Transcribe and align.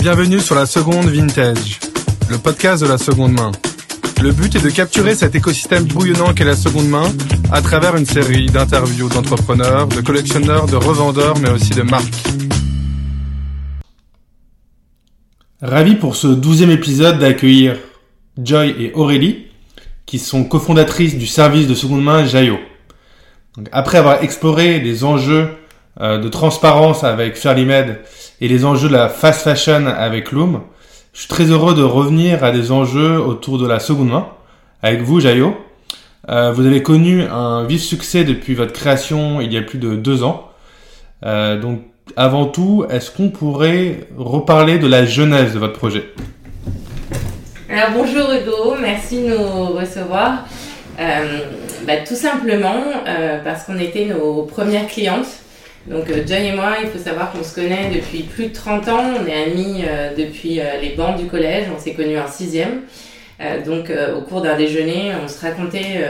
Bienvenue 0.00 0.40
sur 0.40 0.54
la 0.54 0.64
seconde 0.64 1.10
vintage, 1.10 1.78
le 2.30 2.38
podcast 2.38 2.82
de 2.82 2.88
la 2.88 2.96
seconde 2.96 3.32
main. 3.32 3.52
Le 4.22 4.32
but 4.32 4.56
est 4.56 4.64
de 4.64 4.70
capturer 4.70 5.14
cet 5.14 5.34
écosystème 5.34 5.84
bouillonnant 5.84 6.32
qu'est 6.32 6.46
la 6.46 6.56
seconde 6.56 6.88
main 6.88 7.04
à 7.52 7.60
travers 7.60 7.94
une 7.96 8.06
série 8.06 8.46
d'interviews 8.46 9.10
d'entrepreneurs, 9.10 9.88
de 9.88 10.00
collectionneurs, 10.00 10.64
de 10.64 10.76
revendeurs, 10.76 11.38
mais 11.40 11.50
aussi 11.50 11.72
de 11.74 11.82
marques. 11.82 12.28
Ravi 15.60 15.96
pour 15.96 16.16
ce 16.16 16.28
douzième 16.28 16.70
épisode 16.70 17.18
d'accueillir 17.18 17.76
Joy 18.42 18.74
et 18.78 18.92
Aurélie, 18.94 19.48
qui 20.06 20.18
sont 20.18 20.44
cofondatrices 20.44 21.18
du 21.18 21.26
service 21.26 21.66
de 21.66 21.74
seconde 21.74 22.02
main 22.02 22.24
Jaio. 22.24 22.56
après 23.70 23.98
avoir 23.98 24.22
exploré 24.22 24.80
les 24.80 25.04
enjeux 25.04 25.50
de 25.98 26.28
transparence 26.28 27.04
avec 27.04 27.36
Fairlymed 27.36 27.98
et 28.40 28.48
les 28.48 28.64
enjeux 28.64 28.88
de 28.88 28.94
la 28.94 29.08
fast 29.08 29.42
fashion 29.42 29.86
avec 29.86 30.32
Loom, 30.32 30.62
je 31.12 31.20
suis 31.20 31.28
très 31.28 31.44
heureux 31.44 31.74
de 31.74 31.82
revenir 31.82 32.44
à 32.44 32.52
des 32.52 32.70
enjeux 32.70 33.20
autour 33.20 33.58
de 33.58 33.66
la 33.66 33.80
seconde 33.80 34.10
main 34.10 34.28
avec 34.82 35.02
vous, 35.02 35.20
Jayo. 35.20 35.56
Euh, 36.28 36.52
vous 36.52 36.64
avez 36.64 36.82
connu 36.82 37.22
un 37.22 37.64
vif 37.64 37.82
succès 37.82 38.24
depuis 38.24 38.54
votre 38.54 38.72
création 38.72 39.40
il 39.40 39.52
y 39.52 39.56
a 39.56 39.62
plus 39.62 39.78
de 39.78 39.96
deux 39.96 40.22
ans. 40.22 40.48
Euh, 41.26 41.58
donc, 41.58 41.80
avant 42.16 42.46
tout, 42.46 42.84
est-ce 42.88 43.10
qu'on 43.10 43.30
pourrait 43.30 44.08
reparler 44.16 44.78
de 44.78 44.86
la 44.86 45.04
genèse 45.04 45.54
de 45.54 45.58
votre 45.58 45.74
projet? 45.74 46.12
Alors, 47.68 47.90
bonjour 47.94 48.30
Hugo, 48.32 48.76
merci 48.80 49.22
de 49.22 49.28
nous 49.28 49.66
recevoir. 49.76 50.44
Euh, 50.98 51.40
bah, 51.86 51.98
tout 52.06 52.14
simplement 52.14 52.82
parce 53.44 53.64
qu'on 53.64 53.78
était 53.78 54.06
nos 54.06 54.42
premières 54.42 54.86
clientes 54.86 55.39
donc 55.86 56.10
euh, 56.10 56.22
John 56.26 56.42
et 56.42 56.52
moi, 56.52 56.76
il 56.82 56.88
faut 56.88 56.98
savoir 56.98 57.32
qu'on 57.32 57.42
se 57.42 57.54
connaît 57.54 57.90
depuis 57.94 58.22
plus 58.22 58.48
de 58.48 58.52
30 58.52 58.88
ans. 58.88 59.04
On 59.18 59.26
est 59.26 59.44
amis 59.44 59.82
euh, 59.86 60.14
depuis 60.14 60.60
euh, 60.60 60.78
les 60.80 60.90
bancs 60.90 61.16
du 61.16 61.26
collège. 61.26 61.66
On 61.74 61.78
s'est 61.78 61.94
connus 61.94 62.18
en 62.18 62.28
sixième. 62.28 62.82
donc 63.64 63.90
au 64.16 64.20
cours 64.20 64.42
d'un 64.42 64.56
déjeuner, 64.56 65.12
on 65.24 65.26
se 65.26 65.40
racontait 65.40 66.04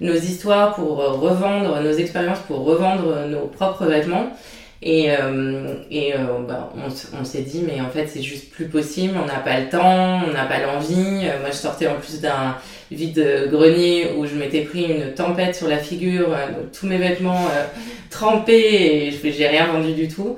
nos 0.00 0.14
histoires 0.14 0.76
pour 0.76 0.98
revendre, 0.98 1.80
nos 1.80 1.92
expériences 1.92 2.38
pour 2.46 2.64
revendre 2.64 3.26
nos 3.26 3.46
propres 3.46 3.86
vêtements. 3.86 4.30
Et, 4.80 5.08
et 5.90 6.14
bah, 6.46 6.72
on, 7.18 7.24
s'est 7.24 7.42
dit, 7.42 7.64
mais 7.66 7.80
en 7.80 7.90
fait, 7.90 8.06
c'est 8.06 8.22
juste 8.22 8.50
plus 8.50 8.66
possible, 8.66 9.14
on 9.20 9.26
n'a 9.26 9.40
pas 9.40 9.58
le 9.58 9.68
temps, 9.68 10.20
on 10.24 10.32
n'a 10.32 10.44
pas 10.44 10.60
l'envie. 10.60 11.26
moi, 11.40 11.50
je 11.50 11.56
sortais 11.56 11.88
en 11.88 11.96
plus 11.96 12.20
d'un 12.20 12.56
vide 12.92 13.48
grenier 13.50 14.12
où 14.16 14.24
je 14.24 14.36
m'étais 14.36 14.60
pris 14.60 14.84
une 14.84 15.14
tempête 15.14 15.56
sur 15.56 15.66
la 15.66 15.78
figure, 15.78 16.28
donc 16.28 16.70
tous 16.72 16.86
mes 16.86 16.98
vêtements 16.98 17.48
trempé 18.10 18.54
et 18.54 19.10
je 19.10 19.30
j'ai 19.30 19.48
rien 19.48 19.66
vendu 19.66 19.94
du 19.94 20.08
tout. 20.08 20.36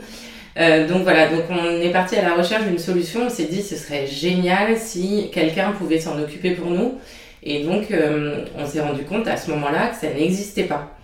Euh, 0.58 0.86
donc 0.86 1.02
voilà, 1.02 1.28
donc 1.28 1.44
on 1.48 1.80
est 1.80 1.91
parti 1.91 2.16
à 2.16 2.22
la 2.22 2.34
recherche 2.34 2.64
d'une 2.64 2.78
solution. 2.78 3.22
On 3.27 3.30
s'est 3.30 3.44
dit 3.44 3.62
ce 3.62 3.77
serait 3.77 4.06
génial 4.06 4.77
si 4.77 5.30
quelqu'un 5.33 5.72
pouvait 5.72 6.00
s'en 6.00 6.20
occuper 6.20 6.52
pour 6.52 6.70
nous. 6.70 6.98
Et 7.42 7.64
donc 7.64 7.91
euh, 7.91 8.44
on 8.58 8.66
s'est 8.66 8.80
rendu 8.80 9.05
compte 9.05 9.27
à 9.27 9.36
ce 9.36 9.50
moment-là 9.52 9.88
que 9.88 9.96
ça 9.96 10.12
n'existait 10.12 10.64
pas. 10.64 10.96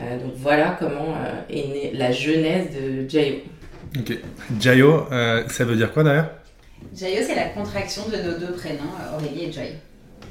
Euh, 0.00 0.18
donc 0.18 0.32
voilà 0.36 0.76
comment 0.78 1.14
est 1.48 1.54
née 1.54 1.92
la 1.94 2.10
genèse 2.10 2.68
de 2.74 3.08
Jayo. 3.08 3.36
Ok. 3.98 4.18
Jayo, 4.58 5.06
ça 5.48 5.64
veut 5.64 5.76
dire 5.76 5.92
quoi 5.92 6.02
d'ailleurs? 6.04 6.30
Jayo, 6.94 7.22
c'est 7.26 7.34
la 7.34 7.50
contraction 7.50 8.02
de 8.08 8.16
nos 8.16 8.38
deux 8.38 8.52
prénoms, 8.52 8.94
Aurélie 9.14 9.44
et 9.44 9.52
Joy. 9.52 9.74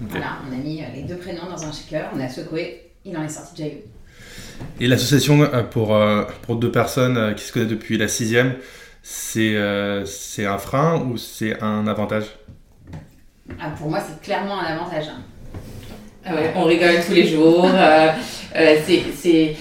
Voilà, 0.02 0.38
on 0.50 0.53
a 0.53 0.58
mis 0.58 0.81
les 0.95 1.03
deux 1.03 1.17
prénoms 1.17 1.45
dans 1.50 1.64
un 1.64 1.72
shaker, 1.72 2.09
on 2.16 2.20
a 2.20 2.30
secoué, 2.30 2.89
il 3.06 3.16
en 3.17 3.23
est 3.23 3.30
sorti 3.30 3.61
Jayo. 3.64 3.80
Et 4.80 4.88
l'association 4.88 5.42
euh, 5.42 5.64
pour, 5.64 5.95
euh, 5.95 6.23
pour 6.44 6.56
deux 6.56 6.72
personnes 6.72 7.17
euh, 7.17 7.33
qui 7.33 7.44
se 7.44 7.52
connaissent 7.52 7.70
depuis 7.70 7.98
la 7.98 8.08
sixième, 8.08 8.56
c'est 9.02 9.56
c'est 10.06 10.45
un 10.45 10.58
frein 10.58 11.02
ou 11.02 11.17
c'est 11.17 11.61
un 11.64 11.88
avantage? 11.88 12.26
Ah, 13.59 13.72
Pour 13.78 13.89
moi, 13.89 14.00
c'est 14.00 14.22
clairement 14.22 14.59
un 14.59 14.66
avantage. 14.66 15.05
Hein. 15.08 15.21
Ah 16.26 16.32
on 16.55 16.65
rigole 16.65 16.95
tous 17.05 17.14
les 17.14 17.26
jours. 17.26 17.65
C'est 18.54 19.55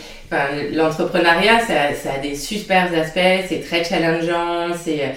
L'entrepreneuriat, 0.73 1.61
ça, 1.61 1.95
ça, 1.95 2.15
a 2.17 2.19
des 2.19 2.35
super 2.35 2.93
aspects, 2.93 3.47
c'est 3.49 3.61
très 3.61 3.83
challengeant, 3.83 4.75
c'est 4.77 5.15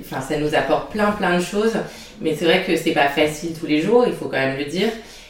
enfin, 0.00 0.20
ça 0.20 0.38
nous 0.38 0.54
apporte 0.54 0.90
plein 0.92 1.12
plein 1.12 1.36
de 1.36 1.42
choses, 1.42 1.76
mais 2.20 2.34
c'est 2.34 2.46
vrai 2.46 2.64
que 2.66 2.76
c'est 2.76 2.92
pas 2.92 3.08
facile 3.08 3.50
tous 3.58 3.66
les 3.66 3.80
jours, 3.80 4.04
il 4.06 4.14
faut 4.14 4.26
quand 4.26 4.38
même 4.38 4.58
le 4.58 4.64
dire. 4.64 4.88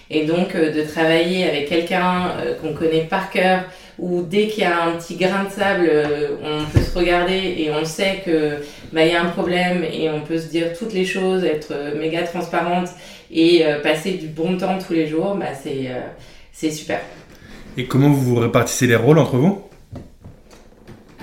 Et 0.08 0.24
donc 0.24 0.54
euh, 0.54 0.72
de 0.72 0.82
travailler 0.82 1.48
avec 1.48 1.68
quelqu'un 1.68 2.30
euh, 2.38 2.54
qu'on 2.54 2.74
connaît 2.74 3.02
par 3.02 3.30
cœur, 3.30 3.64
où 3.98 4.22
dès 4.22 4.46
qu'il 4.46 4.62
y 4.62 4.66
a 4.66 4.84
un 4.84 4.92
petit 4.92 5.16
grain 5.16 5.44
de 5.44 5.50
sable, 5.50 5.88
euh, 5.90 6.36
on 6.42 6.64
peut 6.70 6.84
se 6.84 6.96
regarder 6.96 7.56
et 7.58 7.70
on 7.72 7.84
sait 7.84 8.22
que 8.24 8.58
bah, 8.92 9.04
y 9.04 9.14
a 9.16 9.22
un 9.22 9.30
problème 9.30 9.82
et 9.82 10.08
on 10.10 10.20
peut 10.20 10.38
se 10.38 10.46
dire 10.46 10.78
toutes 10.78 10.92
les 10.92 11.04
choses, 11.04 11.44
être 11.44 11.74
méga 11.96 12.22
transparente 12.22 12.90
et 13.32 13.64
passer 13.82 14.12
du 14.12 14.28
bon 14.28 14.56
temps 14.56 14.78
tous 14.78 14.92
les 14.92 15.08
jours, 15.08 15.34
bah, 15.34 15.46
c'est 15.60 15.90
c'est 16.56 16.70
super. 16.70 17.00
Et 17.76 17.86
comment 17.86 18.08
vous 18.08 18.34
vous 18.34 18.40
répartissez 18.40 18.86
les 18.86 18.96
rôles 18.96 19.18
entre 19.18 19.36
vous? 19.36 19.62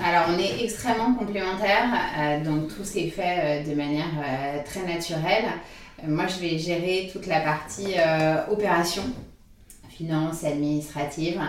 Alors, 0.02 0.26
on 0.28 0.38
est 0.38 0.62
extrêmement 0.62 1.14
complémentaires, 1.14 1.88
donc 2.44 2.68
tout 2.68 2.84
s'est 2.84 3.08
fait 3.08 3.64
de 3.66 3.74
manière 3.74 4.10
très 4.64 4.82
naturelle. 4.82 5.44
Euh, 6.02 6.10
moi, 6.10 6.26
je 6.26 6.40
vais 6.40 6.58
gérer 6.58 7.10
toute 7.12 7.26
la 7.26 7.40
partie 7.40 7.94
euh, 7.98 8.36
opération, 8.50 9.02
finance 9.90 10.44
administrative. 10.44 11.40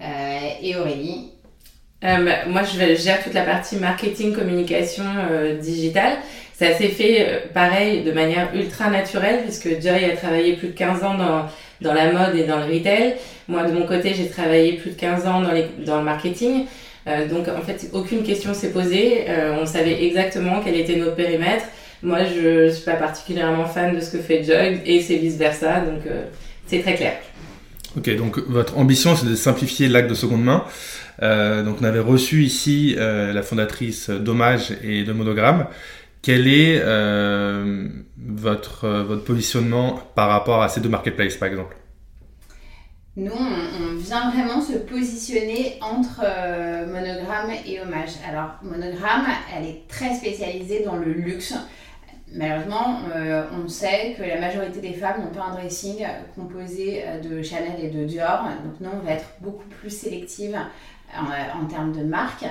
Euh, 0.00 0.38
et 0.60 0.76
Aurélie 0.76 1.30
bah, 2.00 2.46
Moi, 2.48 2.62
je 2.62 2.94
gère 2.96 3.22
toute 3.22 3.34
la 3.34 3.44
partie 3.44 3.76
marketing, 3.76 4.34
communication 4.34 5.04
digitale. 5.60 6.18
Ça 6.54 6.74
s'est 6.74 6.88
fait 6.88 7.50
pareil 7.54 8.02
de 8.04 8.12
manière 8.12 8.54
ultra 8.54 8.88
naturelle 8.90 9.42
puisque 9.42 9.80
Joy 9.80 10.04
a 10.04 10.16
travaillé 10.16 10.54
plus 10.56 10.68
de 10.68 10.74
15 10.74 11.02
ans 11.02 11.14
dans, 11.14 11.46
dans 11.82 11.94
la 11.94 12.12
mode 12.12 12.36
et 12.36 12.44
dans 12.44 12.58
le 12.58 12.72
retail. 12.72 13.16
Moi, 13.48 13.64
de 13.64 13.72
mon 13.72 13.86
côté, 13.86 14.14
j'ai 14.14 14.28
travaillé 14.28 14.74
plus 14.74 14.90
de 14.90 14.96
15 14.96 15.26
ans 15.26 15.42
dans, 15.42 15.98
le 15.98 16.04
marketing. 16.04 16.66
donc, 17.30 17.48
en 17.48 17.62
fait, 17.62 17.90
aucune 17.92 18.22
question 18.22 18.54
s'est 18.54 18.70
posée. 18.70 19.24
on 19.60 19.66
savait 19.66 20.04
exactement 20.04 20.60
quel 20.64 20.76
était 20.76 20.96
notre 20.96 21.16
périmètre. 21.16 21.64
Moi, 22.02 22.18
je 22.24 22.64
ne 22.64 22.70
suis 22.70 22.84
pas 22.84 22.96
particulièrement 22.96 23.64
fan 23.64 23.94
de 23.94 24.00
ce 24.00 24.10
que 24.10 24.18
fait 24.18 24.42
Jug 24.42 24.80
et 24.84 25.00
c'est 25.00 25.16
vice-versa, 25.16 25.80
donc 25.80 26.04
euh, 26.06 26.24
c'est 26.66 26.80
très 26.80 26.96
clair. 26.96 27.14
Ok, 27.96 28.16
donc 28.16 28.38
votre 28.48 28.76
ambition, 28.76 29.14
c'est 29.14 29.26
de 29.26 29.36
simplifier 29.36 29.88
l'acte 29.88 30.10
de 30.10 30.14
seconde 30.14 30.42
main. 30.42 30.64
Euh, 31.22 31.62
donc 31.62 31.76
on 31.80 31.84
avait 31.84 32.00
reçu 32.00 32.42
ici 32.42 32.96
euh, 32.98 33.32
la 33.32 33.42
fondatrice 33.42 34.10
d'Hommage 34.10 34.72
et 34.82 35.04
de 35.04 35.12
Monogramme. 35.12 35.66
Quel 36.22 36.46
est 36.46 36.80
votre, 38.16 38.88
votre 38.88 39.24
positionnement 39.24 40.00
par 40.14 40.28
rapport 40.28 40.62
à 40.62 40.68
ces 40.68 40.80
deux 40.80 40.88
marketplaces, 40.88 41.36
par 41.36 41.48
exemple? 41.48 41.76
Nous, 43.16 43.32
on, 43.32 43.96
vient 43.96 44.30
vraiment 44.30 44.62
se 44.62 44.72
positionner 44.78 45.78
entre 45.80 46.22
Monogramme 46.86 47.50
et 47.66 47.80
Hommage. 47.80 48.12
Alors, 48.26 48.52
Monogramme, 48.62 49.26
elle 49.54 49.66
est 49.66 49.88
très 49.88 50.14
spécialisée 50.14 50.84
dans 50.84 50.96
le 50.96 51.12
luxe 51.12 51.54
malheureusement, 52.34 53.00
euh, 53.14 53.44
on 53.52 53.68
sait 53.68 54.14
que 54.16 54.22
la 54.22 54.40
majorité 54.40 54.80
des 54.80 54.92
femmes 54.92 55.22
n'ont 55.22 55.30
pas 55.30 55.44
un 55.44 55.54
dressing 55.54 56.04
composé 56.34 57.02
euh, 57.06 57.20
de 57.20 57.42
Chanel 57.42 57.80
et 57.82 57.90
de 57.90 58.04
Dior. 58.04 58.44
Donc 58.64 58.80
nous, 58.80 58.90
on 58.92 59.04
va 59.04 59.12
être 59.12 59.26
beaucoup 59.40 59.66
plus 59.80 59.90
sélective 59.90 60.56
en, 61.16 61.24
euh, 61.26 61.68
termes 61.68 61.92
de 61.92 62.02
marque. 62.02 62.44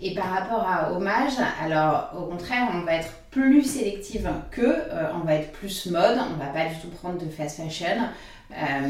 Et 0.00 0.14
par 0.14 0.30
rapport 0.30 0.66
à 0.68 0.92
Hommage, 0.92 1.34
alors 1.62 2.10
au 2.18 2.26
contraire, 2.26 2.68
on 2.74 2.80
va 2.80 2.94
être 2.94 3.12
plus 3.30 3.62
sélective 3.64 4.28
que, 4.50 4.76
on 5.14 5.24
va 5.24 5.34
être 5.34 5.52
plus 5.52 5.86
mode, 5.86 6.18
on 6.32 6.38
va 6.38 6.50
pas 6.50 6.68
du 6.68 6.80
tout 6.80 6.88
prendre 6.88 7.18
de 7.18 7.28
fast 7.28 7.56
fashion. 7.56 7.96
Euh, 8.52 8.88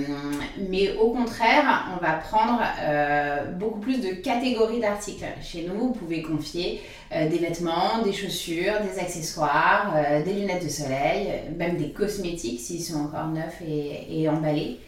mais 0.69 0.97
au 0.97 1.11
contraire, 1.11 1.87
on 1.95 2.05
va 2.05 2.15
prendre 2.15 2.61
euh, 2.81 3.53
beaucoup 3.53 3.79
plus 3.79 4.01
de 4.01 4.11
catégories 4.11 4.81
d'articles. 4.81 5.25
Chez 5.43 5.67
nous, 5.67 5.79
vous 5.79 5.93
pouvez 5.93 6.23
confier 6.23 6.83
euh, 7.13 7.29
des 7.29 7.39
vêtements, 7.39 8.03
des 8.05 8.13
chaussures, 8.13 8.75
des 8.81 8.99
accessoires, 8.99 9.95
des 10.25 10.33
lunettes 10.33 10.65
de 10.65 10.69
soleil, 10.69 11.33
même 11.57 11.77
des 11.77 11.91
cosmétiques 11.91 12.61
s'ils 12.61 12.83
sont 12.83 13.05
encore 13.05 13.29
neufs 13.29 13.63
et 13.67 14.29
emballés. 14.29 14.81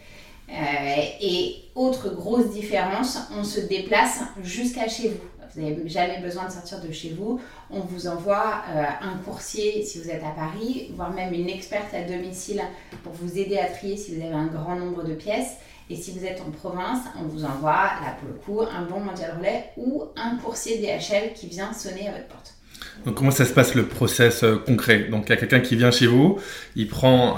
Et 0.49 1.55
autre 1.75 2.13
grosse 2.15 2.51
différence, 2.51 3.19
on 3.37 3.43
se 3.43 3.59
déplace 3.59 4.21
jusqu'à 4.43 4.87
chez 4.87 5.09
vous. 5.09 5.37
Vous 5.57 5.63
n'avez 5.63 5.89
jamais 5.89 6.19
besoin 6.19 6.45
de 6.45 6.51
sortir 6.51 6.81
de 6.81 6.91
chez 6.91 7.15
vous. 7.17 7.39
On 7.71 7.79
vous 7.79 8.07
envoie 8.07 8.61
euh, 8.69 8.83
un 9.01 9.17
coursier 9.25 9.83
si 9.83 9.99
vous 9.99 10.09
êtes 10.09 10.23
à 10.23 10.29
Paris, 10.29 10.91
voire 10.95 11.11
même 11.11 11.33
une 11.33 11.49
experte 11.49 11.93
à 11.93 12.03
domicile 12.03 12.61
pour 13.03 13.13
vous 13.13 13.37
aider 13.39 13.57
à 13.57 13.65
trier 13.65 13.97
si 13.97 14.15
vous 14.15 14.21
avez 14.23 14.35
un 14.35 14.45
grand 14.45 14.75
nombre 14.75 15.03
de 15.03 15.13
pièces. 15.13 15.57
Et 15.89 15.95
si 15.95 16.11
vous 16.11 16.25
êtes 16.25 16.41
en 16.41 16.51
province, 16.51 16.99
on 17.19 17.23
vous 17.27 17.43
envoie, 17.45 17.71
là 17.71 18.17
pour 18.19 18.29
le 18.29 18.35
coup, 18.35 18.69
un 18.69 18.83
bon 18.83 18.99
mondial 18.99 19.35
relais 19.39 19.71
ou 19.77 20.03
un 20.15 20.35
coursier 20.35 20.77
DHL 20.77 21.33
qui 21.33 21.47
vient 21.47 21.73
sonner 21.73 22.07
à 22.07 22.11
votre 22.11 22.27
porte. 22.27 22.53
Donc 23.05 23.15
comment 23.15 23.31
ça 23.31 23.45
se 23.45 23.53
passe 23.53 23.73
le 23.73 23.87
process 23.87 24.43
euh, 24.43 24.57
concret? 24.57 25.05
Donc 25.05 25.23
il 25.25 25.29
y 25.29 25.33
a 25.33 25.37
quelqu'un 25.37 25.61
qui 25.61 25.75
vient 25.75 25.91
chez 25.91 26.07
vous, 26.07 26.39
il 26.75 26.87
prend 26.87 27.35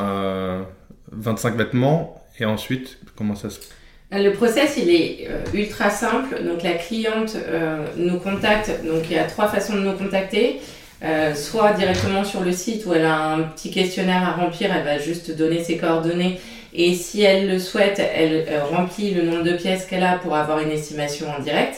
25 1.11 1.53
euh, 1.53 1.57
vêtements 1.57 2.18
et 2.39 2.45
ensuite 2.45 2.97
comment 3.15 3.35
ça 3.35 3.49
se 3.49 3.59
passe 3.59 3.69
le 4.11 4.31
process, 4.31 4.75
il 4.77 4.89
est 4.89 5.27
euh, 5.29 5.43
ultra 5.53 5.91
simple. 5.91 6.43
Donc, 6.43 6.63
la 6.63 6.73
cliente 6.73 7.35
euh, 7.35 7.85
nous 7.95 8.17
contacte. 8.17 8.83
Donc, 8.83 9.03
il 9.09 9.15
y 9.15 9.19
a 9.19 9.25
trois 9.25 9.47
façons 9.47 9.75
de 9.75 9.81
nous 9.81 9.93
contacter. 9.93 10.59
euh, 11.03 11.33
soit 11.33 11.73
directement 11.73 12.23
sur 12.23 12.41
le 12.41 12.51
site 12.51 12.85
où 12.85 12.93
elle 12.93 13.05
a 13.05 13.29
un 13.29 13.43
petit 13.43 13.71
questionnaire 13.71 14.27
à 14.27 14.31
remplir, 14.33 14.69
elle 14.75 14.83
va 14.83 14.97
juste 14.97 15.33
donner 15.37 15.63
ses 15.63 15.77
coordonnées 15.77 16.41
et 16.73 16.93
si 16.93 17.21
elle 17.21 17.47
le 17.47 17.57
souhaite, 17.57 17.99
elle 17.99 18.45
remplit 18.69 19.13
le 19.13 19.23
nombre 19.23 19.43
de 19.43 19.53
pièces 19.53 19.85
qu'elle 19.85 20.03
a 20.03 20.17
pour 20.17 20.35
avoir 20.35 20.59
une 20.59 20.71
estimation 20.71 21.27
en 21.29 21.41
direct. 21.41 21.75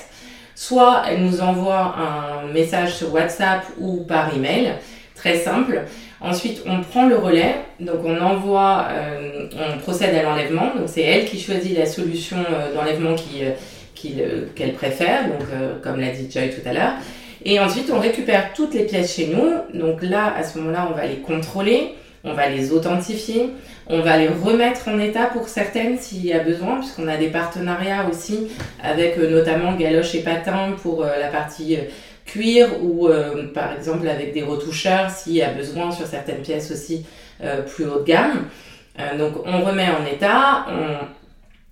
Soit 0.55 1.03
elle 1.07 1.23
nous 1.23 1.41
envoie 1.41 1.95
un 1.97 2.47
message 2.51 2.95
sur 2.95 3.13
WhatsApp 3.13 3.63
ou 3.79 3.97
par 3.97 4.35
email, 4.35 4.73
très 5.15 5.37
simple. 5.37 5.83
Ensuite, 6.21 6.63
on 6.67 6.81
prend 6.81 7.07
le 7.07 7.17
relais, 7.17 7.55
donc 7.79 8.05
on 8.05 8.19
envoie, 8.21 8.87
euh, 8.91 9.47
on 9.55 9.79
procède 9.79 10.13
à 10.15 10.23
l'enlèvement. 10.23 10.75
Donc 10.75 10.87
c'est 10.87 11.01
elle 11.01 11.25
qui 11.25 11.39
choisit 11.39 11.75
la 11.75 11.85
solution 11.85 12.37
euh, 12.37 12.73
d'enlèvement 12.75 13.15
qu'elle 13.95 14.73
préfère, 14.73 15.27
donc 15.27 15.41
comme 15.83 15.99
l'a 15.99 16.09
dit 16.09 16.29
Joy 16.31 16.49
tout 16.49 16.67
à 16.67 16.73
l'heure. 16.73 16.93
Et 17.43 17.59
ensuite, 17.59 17.91
on 17.91 17.99
récupère 17.99 18.53
toutes 18.53 18.73
les 18.73 18.83
pièces 18.83 19.15
chez 19.15 19.27
nous. 19.27 19.79
Donc 19.79 20.01
là, 20.03 20.33
à 20.35 20.43
ce 20.43 20.59
moment-là, 20.59 20.87
on 20.91 20.95
va 20.95 21.05
les 21.05 21.17
contrôler, 21.17 21.95
on 22.23 22.33
va 22.33 22.49
les 22.49 22.71
authentifier, 22.71 23.49
on 23.87 24.01
va 24.01 24.17
les 24.17 24.27
remettre 24.27 24.87
en 24.87 24.99
état 24.99 25.25
pour 25.25 25.49
certaines 25.49 25.97
s'il 25.97 26.25
y 26.25 26.33
a 26.33 26.39
besoin, 26.39 26.77
puisqu'on 26.77 27.07
a 27.07 27.17
des 27.17 27.27
partenariats 27.27 28.07
aussi 28.09 28.47
avec 28.83 29.17
euh, 29.17 29.29
notamment 29.29 29.73
Galoche 29.73 30.13
et 30.15 30.21
Patin 30.21 30.75
pour 30.81 31.03
euh, 31.03 31.09
la 31.19 31.27
partie 31.27 31.75
euh, 31.75 31.81
cuir 32.31 32.83
ou 32.83 33.09
par 33.53 33.73
exemple 33.73 34.07
avec 34.07 34.33
des 34.33 34.43
retoucheurs 34.43 35.09
s'il 35.09 35.33
y 35.33 35.41
a 35.41 35.51
besoin 35.51 35.91
sur 35.91 36.05
certaines 36.05 36.41
pièces 36.41 36.71
aussi 36.71 37.05
plus 37.67 37.85
haut 37.85 37.99
de 37.99 38.05
gamme. 38.05 38.45
donc 39.17 39.33
on 39.45 39.61
remet 39.65 39.87
en 39.89 40.05
état, 40.05 40.65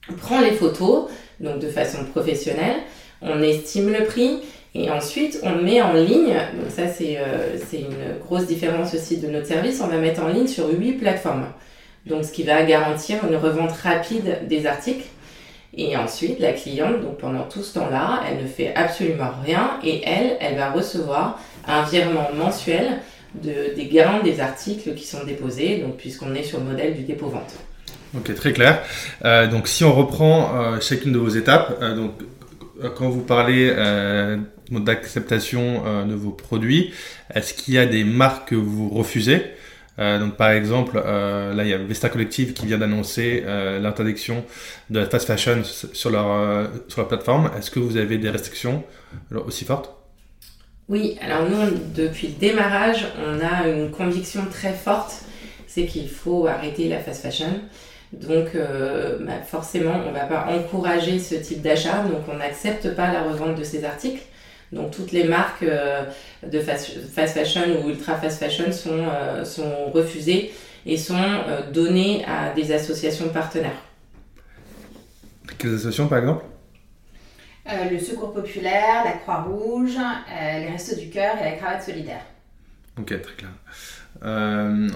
on 0.09 0.13
prend 0.13 0.41
les 0.41 0.51
photos 0.51 1.09
donc 1.39 1.59
de 1.59 1.67
façon 1.67 2.03
professionnelle, 2.05 2.77
on 3.21 3.41
estime 3.41 3.91
le 3.91 4.03
prix 4.05 4.41
et 4.75 4.89
ensuite, 4.91 5.39
on 5.41 5.55
met 5.55 5.81
en 5.81 5.93
ligne, 5.93 6.35
donc 6.53 6.69
ça 6.69 6.83
euh, 6.83 7.57
c'est 7.69 7.79
une 7.79 8.19
grosse 8.23 8.45
différence 8.45 8.93
aussi 8.93 9.17
de 9.17 9.27
notre 9.27 9.47
service, 9.47 9.81
on 9.81 9.87
va 9.87 9.97
mettre 9.97 10.21
en 10.21 10.27
ligne 10.27 10.47
sur 10.47 10.69
huit 10.69 10.93
plateformes. 10.93 11.47
Donc 12.05 12.23
ce 12.23 12.31
qui 12.31 12.43
va 12.43 12.61
garantir 12.63 13.17
une 13.27 13.35
revente 13.35 13.71
rapide 13.71 14.47
des 14.47 14.67
articles. 14.67 15.05
Et 15.77 15.95
ensuite, 15.95 16.39
la 16.39 16.53
cliente, 16.53 17.01
donc 17.01 17.17
pendant 17.17 17.43
tout 17.43 17.61
ce 17.61 17.75
temps-là, 17.75 18.21
elle 18.27 18.41
ne 18.43 18.47
fait 18.47 18.73
absolument 18.75 19.31
rien 19.45 19.79
et 19.83 20.01
elle, 20.03 20.37
elle 20.39 20.57
va 20.57 20.71
recevoir 20.71 21.39
un 21.67 21.83
virement 21.83 22.29
mensuel 22.35 22.99
de, 23.35 23.75
des 23.75 23.85
gains 23.85 24.21
des 24.23 24.39
articles 24.39 24.95
qui 24.95 25.05
sont 25.05 25.23
déposés, 25.23 25.77
donc 25.77 25.97
puisqu'on 25.97 26.33
est 26.33 26.43
sur 26.43 26.59
le 26.59 26.65
modèle 26.65 26.95
du 26.95 27.03
dépôt-vente. 27.03 27.53
Ok, 28.17 28.33
très 28.33 28.53
clair. 28.53 28.81
Euh, 29.23 29.45
donc 29.47 29.67
si 29.67 29.83
on 29.83 29.93
reprend 29.93 30.55
euh, 30.55 30.79
chacune 30.81 31.11
de 31.11 31.19
vos 31.19 31.29
étapes, 31.29 31.79
donc 31.95 32.13
quand 32.95 33.09
vous 33.09 33.21
parlez 33.21 33.71
d'acceptation 34.71 35.83
euh, 35.85 36.05
de 36.05 36.13
vos 36.13 36.31
produits 36.31 36.93
Est-ce 37.33 37.53
qu'il 37.53 37.73
y 37.73 37.77
a 37.77 37.85
des 37.85 38.03
marques 38.03 38.49
que 38.49 38.55
vous 38.55 38.89
refusez? 38.89 39.35
euh, 39.35 39.58
donc 39.99 40.35
par 40.35 40.51
exemple, 40.51 41.01
euh, 41.03 41.53
là 41.53 41.63
il 41.63 41.69
y 41.69 41.73
a 41.73 41.77
Vesta 41.77 42.09
Collective 42.09 42.53
qui 42.53 42.65
vient 42.65 42.77
d'annoncer 42.77 43.43
l'interdiction 43.81 44.45
de 44.89 44.99
la 44.99 45.05
fast 45.05 45.27
fashion 45.27 45.61
sur 45.63 46.09
leur, 46.09 46.69
sur 46.87 47.07
plateforme. 47.07 47.51
Est-ce 47.57 47.69
que 47.69 47.79
vous 47.79 47.97
avez 47.97 48.17
des 48.17 48.29
restrictions 48.29 48.83
aussi 49.33 49.65
fortes? 49.65 49.95
Oui, 50.87 51.17
alors 51.21 51.49
nous 51.49 51.77
depuis 51.95 52.27
le 52.27 52.33
démarrage, 52.33 53.05
on 53.23 53.39
a 53.39 53.67
une 53.67 53.91
conviction 53.91 54.41
très 54.49 54.73
forte, 54.73 55.23
c'est 55.67 55.85
qu'il 55.85 56.09
faut 56.09 56.47
arrêter 56.47 56.87
la 56.87 56.99
fast 56.99 57.21
fashion. 57.21 57.59
Donc 58.13 58.55
bah, 58.55 59.41
forcément, 59.45 60.01
on 60.03 60.09
ne 60.09 60.13
va 60.13 60.25
pas 60.25 60.47
encourager 60.49 61.19
ce 61.19 61.35
type 61.35 61.61
d'achat, 61.61 62.03
donc 62.03 62.21
on 62.31 62.37
n'accepte 62.37 62.95
pas 62.95 63.11
la 63.11 63.23
revente 63.23 63.55
de 63.57 63.63
ces 63.63 63.83
articles. 63.83 64.23
Donc 64.71 64.91
toutes 64.91 65.11
les 65.11 65.23
marques 65.23 65.63
euh, 65.63 66.05
de 66.45 66.59
fast, 66.59 66.91
fashion 67.11 67.83
ou 67.83 67.89
ultra 67.89 68.15
fast 68.15 68.39
fashion 68.39 68.71
sont, 68.71 68.91
euh, 68.91 69.43
sont 69.43 69.89
refusées 69.91 70.51
et 70.85 70.97
sont 70.97 71.15
euh, 71.17 71.71
données 71.71 72.23
à 72.25 72.53
des 72.53 72.71
associations 72.71 73.29
partenaires. 73.29 73.81
Quelles 75.57 75.73
associations 75.73 76.07
par 76.07 76.19
exemple? 76.19 76.45
Le 77.91 77.99
Secours 77.99 78.33
Populaire, 78.33 79.03
la 79.05 79.11
Croix-Rouge, 79.11 79.95
les 80.31 80.71
Restos 80.71 80.95
du 80.95 81.09
Cœur 81.09 81.35
et 81.39 81.43
la 81.43 81.51
Cravate 81.51 81.83
Solidaire. 81.83 82.25
Ok, 82.97 83.13
très 83.21 83.35
clair. 83.35 83.51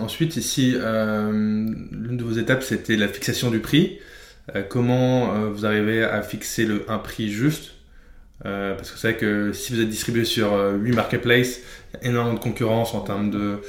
ensuite, 0.01 0.37
ici, 0.37 0.71
l'une 0.71 2.17
de 2.17 2.23
vos 2.23 2.31
étapes, 2.31 2.63
c'était 2.63 2.95
la 2.95 3.07
fixation 3.07 3.51
du 3.51 3.59
prix. 3.59 3.99
comment 4.69 5.49
vous 5.51 5.67
arrivez 5.67 6.03
à 6.03 6.23
fixer 6.23 6.65
le, 6.65 6.83
un 6.89 6.97
prix 6.97 7.29
juste? 7.29 7.73
Euh, 8.45 8.75
parce 8.75 8.91
que 8.91 8.97
c'est 8.97 9.11
vrai 9.11 9.19
que 9.19 9.53
si 9.53 9.73
vous 9.73 9.81
êtes 9.81 9.89
distribué 9.89 10.25
sur 10.25 10.51
8 10.51 10.91
euh, 10.91 10.95
marketplaces, 10.95 11.59
il 11.93 12.03
y 12.03 12.07
a 12.07 12.09
énormément 12.09 12.35
de 12.35 12.39
concurrence 12.39 12.93
en 12.93 13.01
termes 13.01 13.31
de, 13.31 13.61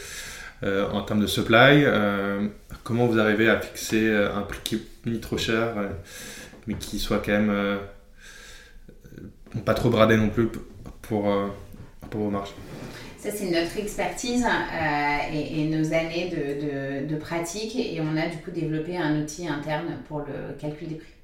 euh, 0.65 0.89
en 0.91 1.03
termes 1.03 1.21
de 1.21 1.27
supply. 1.27 1.85
comment 2.83 3.07
vous 3.07 3.19
arrivez 3.19 3.49
à 3.49 3.61
fixer 3.61 4.13
un 4.13 4.43
prix 4.43 4.61
qui 4.65 4.75
est 4.77 4.81
ni 5.07 5.21
trop 5.21 5.39
cher, 5.39 5.75
mais 6.67 6.75
qui 6.75 6.99
soit 6.99 7.19
quand 7.19 7.33
même 7.33 7.79
pas 9.65 9.75
trop 9.75 9.91
bradé 9.91 10.17
non 10.17 10.29
plus 10.29 10.49
pour, 11.03 11.33
pour 12.11 12.21
vos 12.21 12.31
marges? 12.31 12.55
Ça, 13.19 13.31
c'est 13.31 13.51
notre 13.51 13.79
expertise 13.79 14.45
et, 15.33 15.63
et, 15.63 15.65
nos 15.69 15.95
années 15.95 16.29
de, 16.29 17.07
de, 17.07 17.15
de, 17.15 17.17
pratique. 17.19 17.75
Et 17.75 17.99
on 18.03 18.19
a 18.19 18.27
du 18.27 18.37
coup 18.37 18.51
développé 18.51 18.99
un 18.99 19.23
outil 19.23 19.49
interne 19.49 19.97
pour 20.09 20.19
le 20.19 20.55
calcul 20.61 20.89
des 20.89 20.97
prix. 20.97 21.15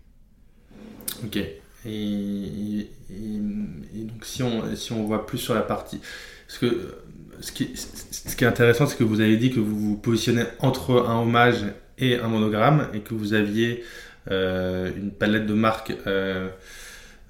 Ok. 1.26 1.38
Et, 1.87 2.88
donc 3.11 4.25
si 4.25 4.43
on, 4.43 4.75
si 4.75 4.93
on 4.93 5.05
voit 5.05 5.27
plus 5.27 5.38
sur 5.38 5.55
la 5.55 5.62
partie... 5.62 6.00
Parce 6.47 6.59
que 6.59 6.94
ce 7.41 7.53
qui, 7.53 7.71
ce 7.75 8.37
qui 8.37 8.44
est 8.44 8.47
intéressant, 8.47 8.87
c'est 8.87 8.97
que 8.97 9.05
vous 9.05 9.21
avez 9.21 9.37
dit 9.37 9.50
que 9.50 9.61
vous 9.61 9.79
vous 9.79 9.97
positionnez 9.97 10.43
entre 10.59 11.06
un 11.09 11.21
hommage 11.21 11.65
et 11.99 12.17
un 12.17 12.29
monogramme 12.29 12.88
et 12.93 13.00
que 13.00 13.15
vous 13.15 13.35
aviez 13.35 13.85
euh, 14.31 14.91
une 14.97 15.11
palette 15.11 15.47
de 15.47 15.55
marques 15.55 15.93
euh, 16.06 16.49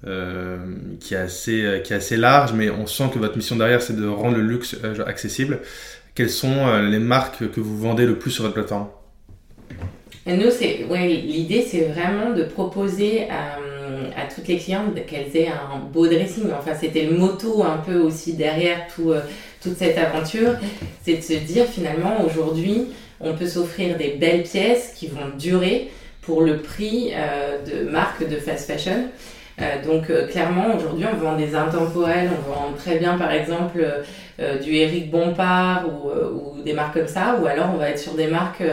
euh, 0.07 0.57
qui, 0.99 1.13
est 1.13 1.17
assez, 1.17 1.81
qui 1.83 1.93
est 1.93 1.95
assez 1.95 2.17
large, 2.17 2.53
mais 2.53 2.69
on 2.69 2.87
sent 2.87 3.09
que 3.13 3.19
votre 3.19 3.37
mission 3.37 3.55
derrière, 3.55 3.81
c'est 3.81 3.95
de 3.95 4.07
rendre 4.07 4.37
le 4.37 4.43
luxe 4.43 4.75
accessible. 5.05 5.59
Quelles 6.15 6.29
sont 6.29 6.81
les 6.81 6.99
marques 6.99 7.49
que 7.51 7.61
vous 7.61 7.77
vendez 7.77 8.05
le 8.05 8.17
plus 8.17 8.31
sur 8.31 8.43
votre 8.43 8.55
plateforme? 8.55 8.87
Nous, 10.27 10.51
c'est, 10.51 10.85
ouais, 10.85 11.07
l'idée, 11.07 11.61
c'est 11.61 11.85
vraiment 11.85 12.35
de 12.35 12.43
proposer 12.43 13.29
à, 13.29 13.57
à, 14.21 14.33
toutes 14.33 14.47
les 14.47 14.57
clientes 14.57 14.93
qu'elles 15.07 15.35
aient 15.35 15.49
un 15.49 15.79
beau 15.79 16.07
dressing. 16.07 16.45
Enfin, 16.57 16.71
c'était 16.79 17.03
le 17.03 17.17
motto 17.17 17.63
un 17.63 17.77
peu 17.77 17.99
aussi 17.99 18.33
derrière 18.33 18.87
tout, 18.93 19.11
euh, 19.11 19.21
toute 19.61 19.77
cette 19.77 19.97
aventure. 19.97 20.53
C'est 21.03 21.17
de 21.17 21.21
se 21.21 21.33
dire 21.33 21.65
finalement, 21.65 22.23
aujourd'hui, 22.25 22.87
on 23.19 23.33
peut 23.33 23.47
s'offrir 23.47 23.97
des 23.97 24.11
belles 24.11 24.43
pièces 24.43 24.93
qui 24.95 25.07
vont 25.07 25.29
durer 25.37 25.89
pour 26.21 26.41
le 26.41 26.57
prix 26.57 27.11
euh, 27.13 27.57
de 27.65 27.89
marques 27.89 28.27
de 28.27 28.37
fast 28.37 28.69
fashion. 28.69 29.05
Euh, 29.59 29.83
donc 29.85 30.07
clairement 30.29 30.75
aujourd'hui 30.75 31.05
on 31.11 31.17
vend 31.17 31.35
des 31.35 31.55
intemporels, 31.55 32.29
on 32.31 32.51
vend 32.51 32.73
très 32.75 32.97
bien 32.97 33.17
par 33.17 33.31
exemple 33.31 33.85
du 34.63 34.73
Eric 34.73 35.11
Bompard 35.11 35.83
ou, 35.87 36.61
des 36.63 36.73
marques 36.73 36.93
comme 36.93 37.07
ça, 37.07 37.37
ou 37.39 37.45
alors 37.45 37.69
on 37.73 37.77
va 37.77 37.89
être 37.89 37.99
sur 37.99 38.13
des 38.13 38.27
marques 38.27 38.63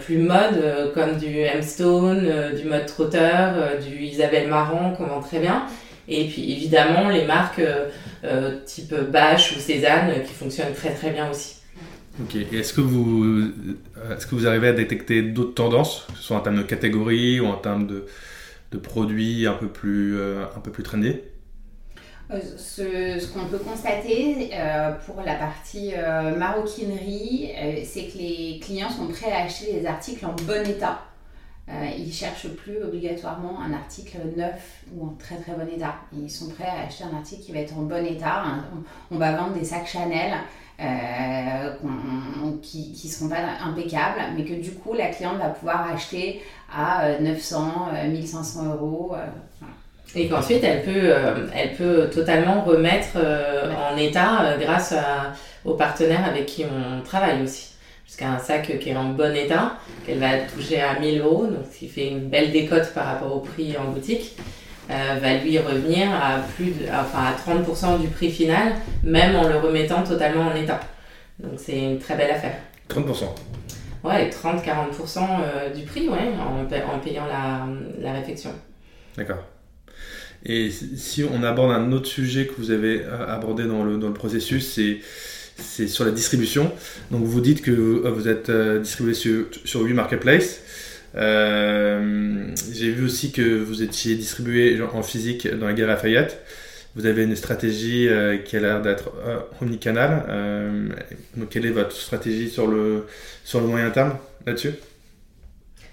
plus 0.00 0.18
mode, 0.18 0.56
euh, 0.56 0.92
comme 0.92 1.16
du 1.16 1.38
M-Stone, 1.38 2.24
euh, 2.24 2.52
du 2.52 2.68
mode 2.68 2.86
Trotter, 2.86 3.46
du 3.86 4.02
Isabelle 4.02 4.48
Marant 4.48 4.92
qu'on 4.92 5.06
vend 5.06 5.20
très 5.20 5.38
bien. 5.38 5.66
Et 6.08 6.26
puis 6.26 6.52
évidemment 6.52 7.08
les 7.08 7.24
marques 7.24 7.62
type 8.66 8.94
Bash 9.12 9.56
ou 9.56 9.60
Cézanne 9.60 10.24
qui 10.26 10.34
fonctionnent 10.34 10.74
très 10.74 10.92
très 10.92 11.10
bien 11.10 11.30
aussi. 11.30 11.56
Ok, 12.20 12.36
est-ce 12.52 12.72
que, 12.72 12.80
vous, 12.80 13.52
est-ce 14.10 14.26
que 14.26 14.34
vous 14.34 14.48
arrivez 14.48 14.68
à 14.68 14.72
détecter 14.72 15.22
d'autres 15.22 15.54
tendances, 15.54 16.06
que 16.10 16.18
ce 16.18 16.24
soit 16.24 16.36
en 16.36 16.40
termes 16.40 16.58
de 16.58 16.62
catégories 16.62 17.38
ou 17.38 17.46
en 17.46 17.54
termes 17.54 17.86
de, 17.86 18.06
de 18.72 18.78
produits 18.78 19.46
un 19.46 19.52
peu 19.52 19.68
plus, 19.68 20.18
un 20.20 20.60
peu 20.60 20.72
plus 20.72 20.82
trendy 20.82 21.16
euh, 22.32 22.38
ce, 22.56 23.26
qu'on 23.32 23.46
peut 23.46 23.58
constater 23.58 24.50
euh, 24.54 24.92
pour 25.04 25.20
la 25.22 25.34
partie 25.34 25.92
euh, 25.96 26.36
maroquinerie, 26.36 27.50
c'est 27.84 28.06
que 28.06 28.18
les 28.18 28.60
clients 28.62 28.90
sont 28.90 29.08
prêts 29.08 29.32
à 29.32 29.44
acheter 29.44 29.72
des 29.72 29.86
articles 29.86 30.24
en 30.24 30.34
bon 30.44 30.64
état. 30.66 31.00
ils 31.68 32.06
ne 32.06 32.12
cherchent 32.12 32.48
plus 32.48 32.82
obligatoirement 32.82 33.60
un 33.60 33.72
article 33.72 34.18
neuf 34.36 34.84
ou 34.94 35.06
en 35.06 35.14
très 35.18 35.36
très 35.36 35.52
bon 35.52 35.68
état. 35.68 35.96
Ils 36.12 36.30
sont 36.30 36.50
prêts 36.50 36.68
à 36.68 36.86
acheter 36.86 37.04
un 37.04 37.16
article 37.16 37.42
qui 37.42 37.52
va 37.52 37.60
être 37.60 37.76
en 37.76 37.82
bon 37.82 38.04
état. 38.06 38.44
On, 39.10 39.16
va 39.16 39.32
vendre 39.32 39.54
des 39.54 39.64
sacs 39.64 39.88
Chanel 39.88 40.34
qui 42.62 42.92
ne 43.04 43.10
seront 43.10 43.28
pas 43.28 43.42
impeccables, 43.64 44.20
mais 44.36 44.44
que 44.44 44.54
du 44.54 44.72
coup 44.72 44.94
la 44.94 45.08
cliente 45.08 45.38
va 45.38 45.48
pouvoir 45.48 45.92
acheter 45.92 46.42
à 46.72 47.18
900, 47.18 47.88
1500 48.08 48.74
euros. 48.74 49.16
Et 50.16 50.28
qu'ensuite, 50.28 50.64
elle, 50.64 50.82
peut, 50.82 50.90
euh, 50.94 51.46
elle 51.54 51.74
peut 51.74 52.10
totalement 52.12 52.62
remettre 52.62 53.10
euh, 53.16 53.70
en 53.72 53.96
état 53.96 54.42
euh, 54.42 54.58
grâce 54.58 54.94
aux 55.64 55.74
partenaires 55.74 56.24
avec 56.26 56.46
qui 56.46 56.64
on 56.64 57.02
travaille 57.02 57.42
aussi. 57.42 57.68
Jusqu'à 58.06 58.30
un 58.32 58.38
sac 58.38 58.76
qui 58.80 58.90
est 58.90 58.96
en 58.96 59.10
bon 59.10 59.36
état, 59.36 59.74
qu'elle 60.04 60.18
va 60.18 60.38
toucher 60.38 60.80
à 60.80 60.98
1000 60.98 61.20
euros, 61.20 61.46
donc 61.46 61.64
ce 61.72 61.78
qui 61.78 61.88
fait 61.88 62.08
une 62.08 62.28
belle 62.28 62.50
décote 62.50 62.92
par 62.92 63.06
rapport 63.06 63.36
au 63.36 63.38
prix 63.38 63.76
en 63.78 63.92
boutique. 63.92 64.36
va 64.88 65.34
lui 65.36 65.60
revenir 65.60 66.08
à 66.12 66.40
plus 66.56 66.72
de, 66.72 66.86
enfin 66.86 67.26
à 67.28 67.34
30% 67.36 68.00
du 68.00 68.08
prix 68.08 68.30
final, 68.32 68.72
même 69.04 69.36
en 69.36 69.46
le 69.46 69.58
remettant 69.58 70.02
totalement 70.02 70.48
en 70.48 70.56
état. 70.56 70.80
Donc 71.38 71.52
c'est 71.56 71.78
une 71.78 72.00
très 72.00 72.16
belle 72.16 72.32
affaire. 72.32 72.56
30% 72.88 73.26
Ouais, 74.02 74.28
30-40% 74.28 75.72
du 75.76 75.84
prix, 75.84 76.08
ouais, 76.08 76.32
en, 76.40 76.64
en 76.64 76.98
payant 76.98 77.26
la, 77.26 77.64
la 78.00 78.12
réfection. 78.14 78.50
D'accord. 79.16 79.44
Et 80.46 80.70
si 80.70 81.24
on 81.24 81.42
aborde 81.42 81.72
un 81.72 81.92
autre 81.92 82.06
sujet 82.06 82.46
que 82.46 82.54
vous 82.56 82.70
avez 82.70 83.04
abordé 83.28 83.64
dans 83.64 83.84
le, 83.84 83.98
dans 83.98 84.08
le 84.08 84.14
processus, 84.14 84.72
c'est 84.72 85.00
c'est 85.60 85.88
sur 85.88 86.04
la 86.04 86.10
distribution. 86.10 86.72
Donc 87.10 87.24
vous 87.24 87.40
dites 87.40 87.62
que 87.62 87.70
vous 87.70 88.28
êtes 88.28 88.48
euh, 88.48 88.80
distribué 88.80 89.14
sur, 89.14 89.46
sur 89.64 89.82
8 89.82 89.94
marketplaces. 89.94 90.60
Euh, 91.16 92.46
j'ai 92.72 92.90
vu 92.90 93.04
aussi 93.04 93.32
que 93.32 93.58
vous 93.58 93.82
étiez 93.82 94.14
distribué 94.14 94.80
en 94.80 95.02
physique 95.02 95.48
dans 95.48 95.66
la 95.66 95.72
Gare 95.72 95.88
Lafayette. 95.88 96.40
Vous 96.96 97.06
avez 97.06 97.22
une 97.24 97.36
stratégie 97.36 98.08
euh, 98.08 98.36
qui 98.38 98.56
a 98.56 98.60
l'air 98.60 98.82
d'être 98.82 99.12
omnicanal. 99.60 100.24
donc 101.36 101.48
quelle 101.50 101.66
est 101.66 101.70
votre 101.70 101.94
stratégie 101.94 102.50
sur 102.50 102.66
le, 102.66 103.06
sur 103.44 103.60
le 103.60 103.66
moyen 103.66 103.90
terme 103.90 104.16
là-dessus? 104.46 104.72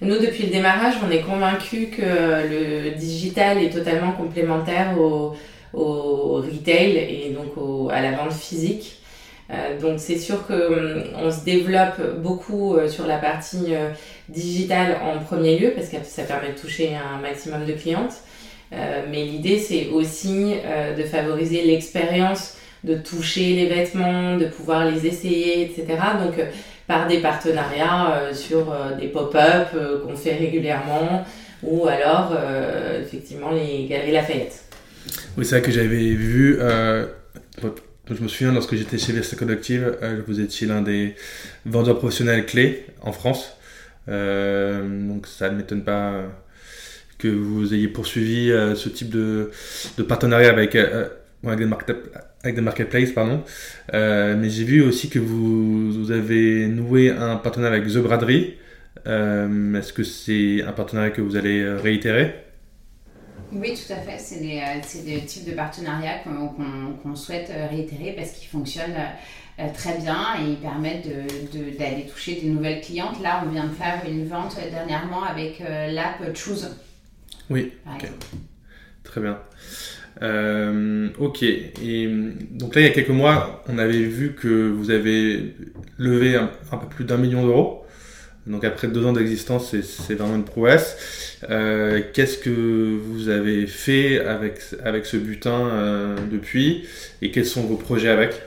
Nous, 0.02 0.20
depuis 0.20 0.44
le 0.44 0.52
démarrage, 0.52 0.96
on 1.06 1.12
est 1.12 1.22
convaincu 1.22 1.88
que 1.88 2.02
le 2.02 2.92
digital 2.96 3.58
est 3.58 3.70
totalement 3.70 4.12
complémentaire 4.12 5.00
au, 5.00 5.36
au 5.74 6.36
retail 6.36 6.98
et 6.98 7.34
donc 7.34 7.54
à 7.92 8.02
la 8.02 8.12
vente 8.12 8.34
physique. 8.34 8.98
Euh, 9.50 9.80
donc 9.80 10.00
c'est 10.00 10.18
sûr 10.18 10.46
que 10.46 11.14
hum, 11.16 11.32
se 11.32 11.46
développe 11.46 12.02
beaucoup 12.22 12.76
euh, 12.76 12.90
sur 12.90 13.08
la 13.08 13.18
partie 13.18 13.74
euh, 13.74 13.92
digitale 14.28 14.98
en 15.02 15.20
premier 15.24 15.58
lieu 15.58 15.72
parce 15.74 15.88
que 15.88 15.98
ça 16.04 16.24
permet 16.24 16.50
de 16.50 16.60
toucher 16.60 16.92
un 16.96 17.22
maximum 17.22 17.66
de 17.66 17.72
clientes. 17.72 18.16
mais 18.72 19.24
l'idée 19.24 19.60
c'est 19.60 19.88
aussi 19.88 20.56
de 20.98 21.04
favoriser 21.04 21.64
l'expérience 21.64 22.58
de 22.84 22.96
toucher 22.96 23.56
les 23.56 23.68
vêtements, 23.68 24.36
de 24.38 24.46
pouvoir 24.46 24.86
les 24.86 25.08
essayer, 25.08 25.62
etc. 25.64 25.86
Donc 26.24 26.36
par 26.88 27.08
des 27.08 27.20
partenariats 27.20 28.34
sur 28.34 28.74
des 29.00 29.08
pop-up 29.08 29.68
qu'on 30.06 30.16
fait 30.16 30.36
régulièrement 30.36 31.26
ou 31.64 31.88
alors 31.88 32.34
effectivement 33.02 33.52
les 33.52 33.88
galeries 33.88 34.14
Lafayette. 34.14 34.64
Oui, 35.38 35.46
c'est 35.46 35.60
vrai 35.60 35.62
que 35.62 35.72
j'avais 35.72 36.14
vu 36.14 36.60
je 38.16 38.24
me 38.24 38.28
souviens, 38.28 38.54
lorsque 38.54 38.76
j'étais 38.76 38.98
chez 38.98 39.12
Vesta 39.12 39.36
Collective, 39.36 39.98
euh, 40.02 40.22
vous 40.28 40.40
étiez 40.40 40.68
l'un 40.68 40.82
des 40.82 41.16
vendeurs 41.66 41.98
professionnels 41.98 42.46
clés 42.46 42.86
en 43.02 43.12
France. 43.12 43.52
Euh, 44.08 44.82
donc 45.08 45.28
ça 45.28 45.50
ne 45.50 45.58
m'étonne 45.58 45.84
pas 45.84 46.24
que 47.18 47.28
vous 47.28 47.74
ayez 47.74 47.88
poursuivi 47.88 48.52
euh, 48.52 48.76
ce 48.76 48.90
type 48.90 49.10
de 49.10 49.52
partenariat 50.08 50.50
avec, 50.50 50.78
avec, 51.46 51.60
des 51.60 51.94
avec 52.44 52.56
des 52.56 52.62
marketplaces. 52.62 53.12
Pardon. 53.12 53.44
mais 53.94 54.50
j'ai 54.50 54.64
vu 54.64 54.82
aussi 54.82 55.10
que 55.10 55.20
vous, 55.20 55.92
vous, 55.92 56.12
avez 56.12 56.68
noué 56.68 57.12
un 57.12 57.38
partenariat 57.38 57.78
avec 57.78 57.92
The 57.92 57.98
Braderie. 57.98 58.56
Est-ce 59.06 59.94
que 59.94 60.04
c'est 60.04 60.64
un 60.64 60.74
partenariat 60.74 61.12
que 61.12 61.22
vous 61.22 61.36
allez 61.36 61.68
réitérer? 61.76 62.48
Oui, 63.52 63.74
tout 63.74 63.94
à 63.94 63.98
fait. 63.98 64.18
C'est 64.20 64.42
des, 64.42 64.60
euh, 64.60 65.26
types 65.26 65.46
de 65.46 65.54
partenariats 65.54 66.20
qu'on 66.20 67.16
souhaite 67.16 67.50
euh, 67.50 67.68
réitérer 67.68 68.14
parce 68.14 68.32
qu'ils 68.32 68.50
fonctionnent 68.50 68.96
euh, 69.60 69.68
très 69.74 69.98
bien 70.00 70.36
et 70.40 70.52
ils 70.52 70.58
permettent 70.58 71.08
d'aller 71.08 72.04
de, 72.04 72.10
toucher 72.10 72.42
des 72.42 72.50
nouvelles 72.50 72.82
clientes. 72.82 73.22
Là, 73.22 73.44
on 73.46 73.50
vient 73.50 73.66
de 73.66 73.74
faire 73.74 74.04
une 74.08 74.28
vente 74.28 74.58
dernièrement 74.70 75.24
avec 75.24 75.60
l'app 75.60 76.36
Choose. 76.36 76.76
Oui, 77.50 77.74
très 79.04 79.22
bien. 79.22 79.40
Ok, 80.22 81.44
et 81.44 82.10
donc 82.52 82.76
là, 82.76 82.82
il 82.82 82.88
y 82.88 82.90
a 82.90 82.94
quelques 82.94 83.10
mois, 83.10 83.64
on 83.68 83.78
avait 83.78 84.04
vu 84.04 84.34
que 84.34 84.70
vous 84.70 84.92
avez 84.92 85.54
levé 85.98 86.36
un 86.36 86.78
peu 86.78 86.88
plus 86.88 87.06
d'un 87.06 87.18
million 87.18 87.46
d'euros. 87.46 87.84
Donc 88.48 88.64
après 88.64 88.88
deux 88.88 89.06
ans 89.06 89.14
d'existence, 89.14 89.76
c'est 89.82 90.16
vraiment 90.16 90.36
une 90.36 90.46
prouesse. 90.46 91.38
Euh, 91.50 92.02
qu'est-ce 92.14 92.38
que 92.38 92.98
vous 92.98 93.30
avez 93.30 93.68
fait 93.68 94.20
avec, 94.20 94.60
avec 94.84 95.06
ce 95.06 95.18
butin 95.18 95.68
euh, 95.68 96.16
depuis? 96.32 96.86
Et 97.22 97.32
quels 97.32 97.46
sont 97.46 97.64
vos 97.64 97.76
projets 97.76 98.10
avec? 98.10 98.42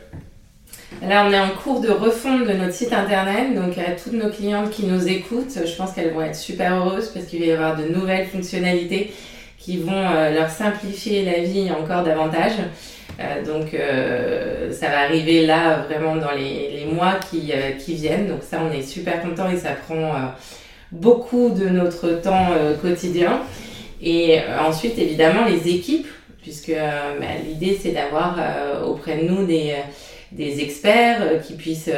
Là, 1.02 1.26
on 1.26 1.32
est 1.32 1.38
en 1.38 1.50
cours 1.50 1.80
de 1.80 1.88
refonte 1.90 2.46
de 2.48 2.52
notre 2.52 2.74
site 2.74 2.92
internet. 2.92 3.54
Donc, 3.54 3.78
à 3.78 3.92
toutes 3.92 4.14
nos 4.14 4.30
clientes 4.30 4.70
qui 4.70 4.86
nous 4.86 5.06
écoutent, 5.06 5.52
je 5.64 5.76
pense 5.76 5.92
qu'elles 5.92 6.12
vont 6.12 6.22
être 6.22 6.34
super 6.34 6.74
heureuses 6.74 7.08
parce 7.08 7.26
qu'il 7.26 7.40
va 7.40 7.46
y 7.46 7.52
avoir 7.52 7.76
de 7.76 7.84
nouvelles 7.84 8.26
fonctionnalités 8.26 9.12
qui 9.60 9.76
vont 9.76 9.92
euh, 9.92 10.32
leur 10.32 10.50
simplifier 10.50 11.24
la 11.24 11.40
vie 11.40 11.70
encore 11.70 12.02
davantage. 12.02 12.54
Euh, 13.20 13.44
donc 13.44 13.74
euh, 13.74 14.72
ça 14.72 14.88
va 14.88 15.00
arriver 15.00 15.44
là 15.44 15.84
vraiment 15.88 16.16
dans 16.16 16.32
les, 16.32 16.70
les 16.70 16.86
mois 16.86 17.16
qui, 17.30 17.52
qui, 17.78 17.94
viennent. 17.94 18.26
Donc 18.26 18.42
ça 18.42 18.60
on 18.66 18.72
est 18.72 18.82
super 18.82 19.22
content 19.22 19.50
et 19.50 19.58
ça 19.58 19.72
prend 19.72 20.12
beaucoup 20.90 21.50
de 21.50 21.68
notre 21.68 22.10
temps 22.20 22.48
quotidien. 22.80 23.40
Et 24.02 24.38
ensuite 24.66 24.98
évidemment 24.98 25.44
les 25.44 25.68
équipes, 25.68 26.08
puisque 26.40 26.72
bah, 26.72 27.26
l'idée 27.46 27.78
c'est 27.80 27.92
d'avoir 27.92 28.38
auprès 28.86 29.18
de 29.18 29.28
nous 29.28 29.44
des, 29.44 29.74
des 30.32 30.60
experts 30.62 31.42
qui 31.46 31.52
puissent 31.52 31.90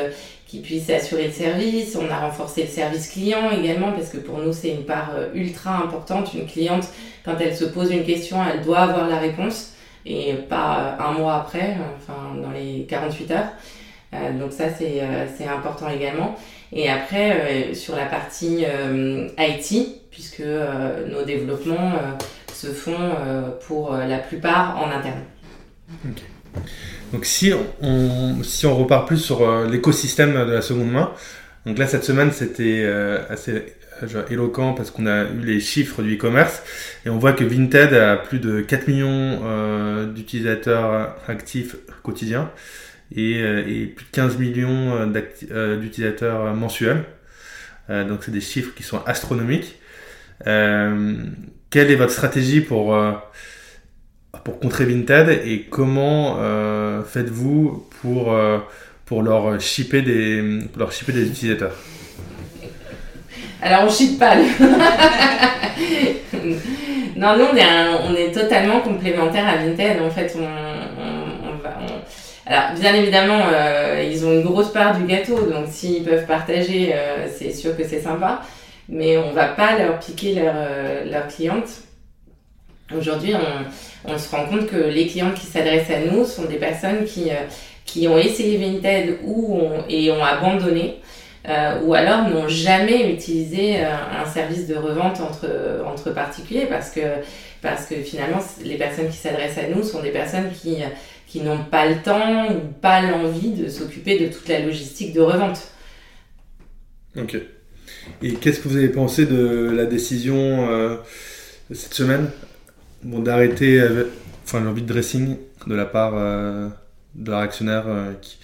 qui 0.52 0.61
puissent 0.61 0.90
assurer 0.90 1.28
le 1.28 1.32
service. 1.32 1.97
On 1.97 2.11
a 2.11 2.18
renforcé 2.18 2.64
le 2.64 2.68
service 2.68 3.09
client 3.09 3.50
également 3.50 3.92
parce 3.92 4.11
que 4.11 4.18
pour 4.18 4.37
nous 4.37 4.52
c'est 4.52 4.68
une 4.68 4.85
part 4.85 5.12
ultra 5.32 5.78
importante. 5.78 6.35
Une 6.35 6.44
cliente, 6.44 6.88
quand 7.25 7.37
elle 7.40 7.56
se 7.56 7.64
pose 7.64 7.90
une 7.90 8.04
question, 8.04 8.37
elle 8.52 8.61
doit 8.61 8.80
avoir 8.80 9.09
la 9.09 9.18
réponse 9.18 9.73
et 10.04 10.35
pas 10.35 10.99
un 11.00 11.12
mois 11.12 11.37
après, 11.37 11.78
enfin 11.97 12.35
dans 12.38 12.50
les 12.50 12.85
48 12.87 13.30
heures. 13.30 13.49
Euh, 14.12 14.38
donc 14.38 14.52
ça 14.52 14.64
c'est 14.68 15.00
euh, 15.00 15.54
important 15.56 15.88
également. 15.88 16.37
Et 16.71 16.90
après 16.90 17.71
euh, 17.71 17.75
sur 17.75 17.97
la 17.97 18.04
partie 18.04 18.66
IT, 19.38 20.11
puisque 20.11 20.42
nos 21.11 21.25
développements 21.25 21.92
se 22.52 22.66
font 22.66 23.16
pour 23.66 23.94
la 23.94 24.18
plupart 24.18 24.76
en 24.78 24.90
interne. 24.90 25.23
Donc 27.12 27.26
si 27.26 27.52
on, 27.83 28.42
si 28.42 28.66
repart 28.66 29.07
plus 29.07 29.19
sur 29.19 29.66
l'écosystème 29.66 30.33
de 30.33 30.52
la 30.52 30.62
seconde 30.62 30.90
main, 30.90 31.12
donc 31.66 31.78
là 31.78 31.87
cette 31.87 32.04
semaine 32.04 32.33
c'était 32.33 32.90
assez 33.28 33.75
éloquent 34.31 34.73
parce 34.73 34.90
qu'on 34.90 35.07
a 35.07 35.25
eu 35.25 35.40
les 35.45 35.61
chiffres 35.61 36.02
du 36.02 36.14
e-commerce 36.14 36.62
et 37.04 37.11
on 37.11 37.19
voit 37.19 37.33
que 37.33 37.45
Vinted 37.45 37.95
a 37.95 38.16
plus 38.16 38.38
de 38.38 38.61
4 38.61 38.88
millions 38.88 39.40
euh, 39.45 40.07
d'utilisateurs 40.07 41.16
actifs 41.28 41.76
quotidiens 42.02 42.50
et, 43.14 43.40
euh, 43.42 43.62
plus 43.95 44.04
de 44.04 44.11
15 44.12 44.38
millions 44.38 44.97
euh, 44.97 45.76
d'utilisateurs 45.78 46.54
mensuels. 46.54 47.04
donc 47.88 48.25
c'est 48.25 48.31
des 48.31 48.40
chiffres 48.40 48.75
qui 48.75 48.83
sont 48.83 49.02
astronomiques. 49.07 49.78
quelle 50.45 51.90
est 51.90 51.97
votre 51.97 52.12
stratégie 52.12 52.61
pour, 52.61 52.97
pour 54.44 54.58
contrer 54.58 54.84
Vinted 54.84 55.28
et 55.44 55.66
comment 55.70 56.38
faites-vous 57.04 57.87
pour, 58.00 58.37
pour 59.04 59.22
leur 59.22 59.61
shipper 59.61 60.02
des, 60.02 60.61
leur 60.76 60.92
shipper 60.92 61.12
des 61.12 61.28
utilisateurs? 61.28 61.76
Alors 63.62 63.84
on 63.84 63.88
chie 63.88 64.16
pas. 64.18 64.34
non, 67.16 67.37
nous 67.37 67.44
on 67.52 67.56
est, 67.56 67.64
on 68.11 68.14
est 68.16 68.32
totalement 68.32 68.80
complémentaires 68.80 69.46
à 69.49 69.54
Vinted. 69.56 70.02
En 70.02 70.11
fait, 70.11 70.37
on, 70.37 70.42
va. 71.62 71.76
Alors 72.44 72.75
bien 72.78 72.92
évidemment, 72.94 73.38
euh, 73.52 74.04
ils 74.11 74.26
ont 74.26 74.32
une 74.32 74.42
grosse 74.42 74.72
part 74.72 74.99
du 74.99 75.04
gâteau, 75.04 75.46
donc 75.46 75.66
s'ils 75.70 76.02
peuvent 76.02 76.26
partager, 76.26 76.92
euh, 76.92 77.28
c'est 77.32 77.52
sûr 77.52 77.76
que 77.76 77.84
c'est 77.84 78.00
sympa. 78.00 78.42
Mais 78.88 79.16
on 79.16 79.30
va 79.30 79.46
pas 79.46 79.78
leur 79.78 80.00
piquer 80.00 80.34
leurs 80.34 80.54
euh, 80.56 81.04
leur 81.08 81.28
clientes. 81.28 81.70
Aujourd'hui, 82.99 83.34
on, 84.04 84.18
se 84.18 84.30
rend 84.30 84.46
compte 84.46 84.66
que 84.66 84.76
les 84.76 85.06
clientes 85.06 85.34
qui 85.34 85.46
s'adressent 85.46 85.90
à 85.90 86.00
nous 86.00 86.25
sont 86.25 86.44
des 86.44 86.56
personnes 86.56 87.04
qui, 87.04 87.30
qui 87.84 88.08
ont 88.08 88.18
essayé 88.18 88.58
Vinted 88.58 89.18
ou 89.25 89.56
ont, 89.56 89.84
et 89.88 90.11
ont 90.11 90.25
abandonné. 90.25 90.96
Euh, 91.49 91.80
ou 91.82 91.94
alors 91.94 92.28
n'ont 92.28 92.46
jamais 92.46 93.12
utilisé 93.12 93.78
euh, 93.78 93.90
un 94.22 94.30
service 94.30 94.68
de 94.68 94.76
revente 94.76 95.20
entre, 95.20 95.49
entre 95.84 96.12
particuliers 96.12 96.66
parce 96.66 96.90
que, 96.90 97.00
parce 97.61 97.87
que 97.87 97.96
finalement 97.96 98.38
les 98.64 98.76
personnes 98.76 99.08
qui 99.08 99.16
s'adressent 99.16 99.58
à 99.58 99.66
nous 99.66 99.82
sont 99.82 100.00
des 100.00 100.12
personnes 100.12 100.52
qui, 100.52 100.76
qui 101.26 101.40
n'ont 101.40 101.64
pas 101.64 101.88
le 101.88 101.96
temps 101.96 102.49
ou 102.52 102.61
pas 102.80 103.00
l'envie 103.00 103.52
de 103.52 103.68
s'occuper 103.68 104.18
de 104.18 104.32
toute 104.32 104.46
la 104.49 104.61
logistique 104.61 105.14
de 105.14 105.20
revente. 105.22 105.58
Ok. 107.16 107.37
Et 108.22 108.34
qu'est-ce 108.34 108.61
que 108.61 108.68
vous 108.68 108.76
avez 108.76 108.90
pensé 108.90 109.25
de 109.25 109.72
la 109.75 109.87
décision 109.87 110.68
euh, 110.70 110.96
cette 111.72 111.94
semaine? 111.94 112.30
Bon, 113.02 113.21
d'arrêter 113.21 113.82
enfin, 114.44 114.61
l'envie 114.61 114.82
de 114.82 114.87
dressing 114.87 115.37
de 115.66 115.75
la 115.75 115.87
part 115.87 116.12
de 116.12 117.30
leur 117.30 117.40
actionnaire 117.40 117.85
qui, 118.21 118.38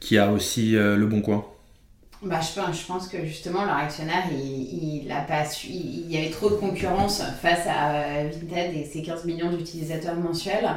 qui, 0.00 0.18
a 0.18 0.32
aussi 0.32 0.72
le 0.72 1.06
bon 1.06 1.20
coin 1.20 1.46
bah, 2.22 2.40
je, 2.40 2.58
pense, 2.58 2.80
je 2.80 2.86
pense 2.86 3.08
que 3.08 3.24
justement 3.26 3.64
leur 3.64 3.76
actionnaire, 3.76 4.24
il, 4.32 5.02
il, 5.04 5.12
a 5.12 5.20
pas 5.20 5.44
su, 5.44 5.68
il, 5.68 6.10
y 6.10 6.16
avait 6.16 6.30
trop 6.30 6.48
de 6.48 6.54
concurrence 6.54 7.22
face 7.42 7.66
à 7.66 8.24
Vinted 8.24 8.74
et 8.74 8.84
ses 8.84 9.02
15 9.02 9.26
millions 9.26 9.52
d'utilisateurs 9.52 10.16
mensuels 10.16 10.70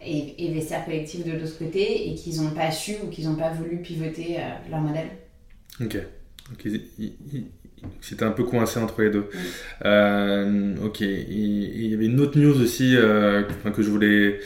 et, 0.00 0.46
et 0.46 0.52
Vestiaire 0.54 0.84
Collectif 0.84 1.24
de 1.24 1.32
l'autre 1.32 1.58
côté 1.58 2.08
et 2.08 2.14
qu'ils 2.14 2.40
n'ont 2.40 2.50
pas 2.50 2.70
su 2.70 2.94
ou 3.04 3.08
qu'ils 3.08 3.28
n'ont 3.28 3.36
pas 3.36 3.50
voulu 3.50 3.78
pivoter 3.78 4.38
leur 4.70 4.80
modèle. 4.80 5.08
Ok. 5.80 5.98
C'était 8.00 8.24
un 8.24 8.30
peu 8.30 8.44
coincé 8.44 8.78
entre 8.78 9.02
les 9.02 9.10
deux. 9.10 9.26
Euh, 9.84 10.74
ok. 10.84 11.00
Il, 11.00 11.86
y 11.86 11.94
avait 11.94 12.06
une 12.06 12.20
autre 12.20 12.38
news 12.38 12.60
aussi 12.60 12.96
euh, 12.96 13.42
que 13.74 13.82
je 13.82 13.90
voulais 13.90 14.40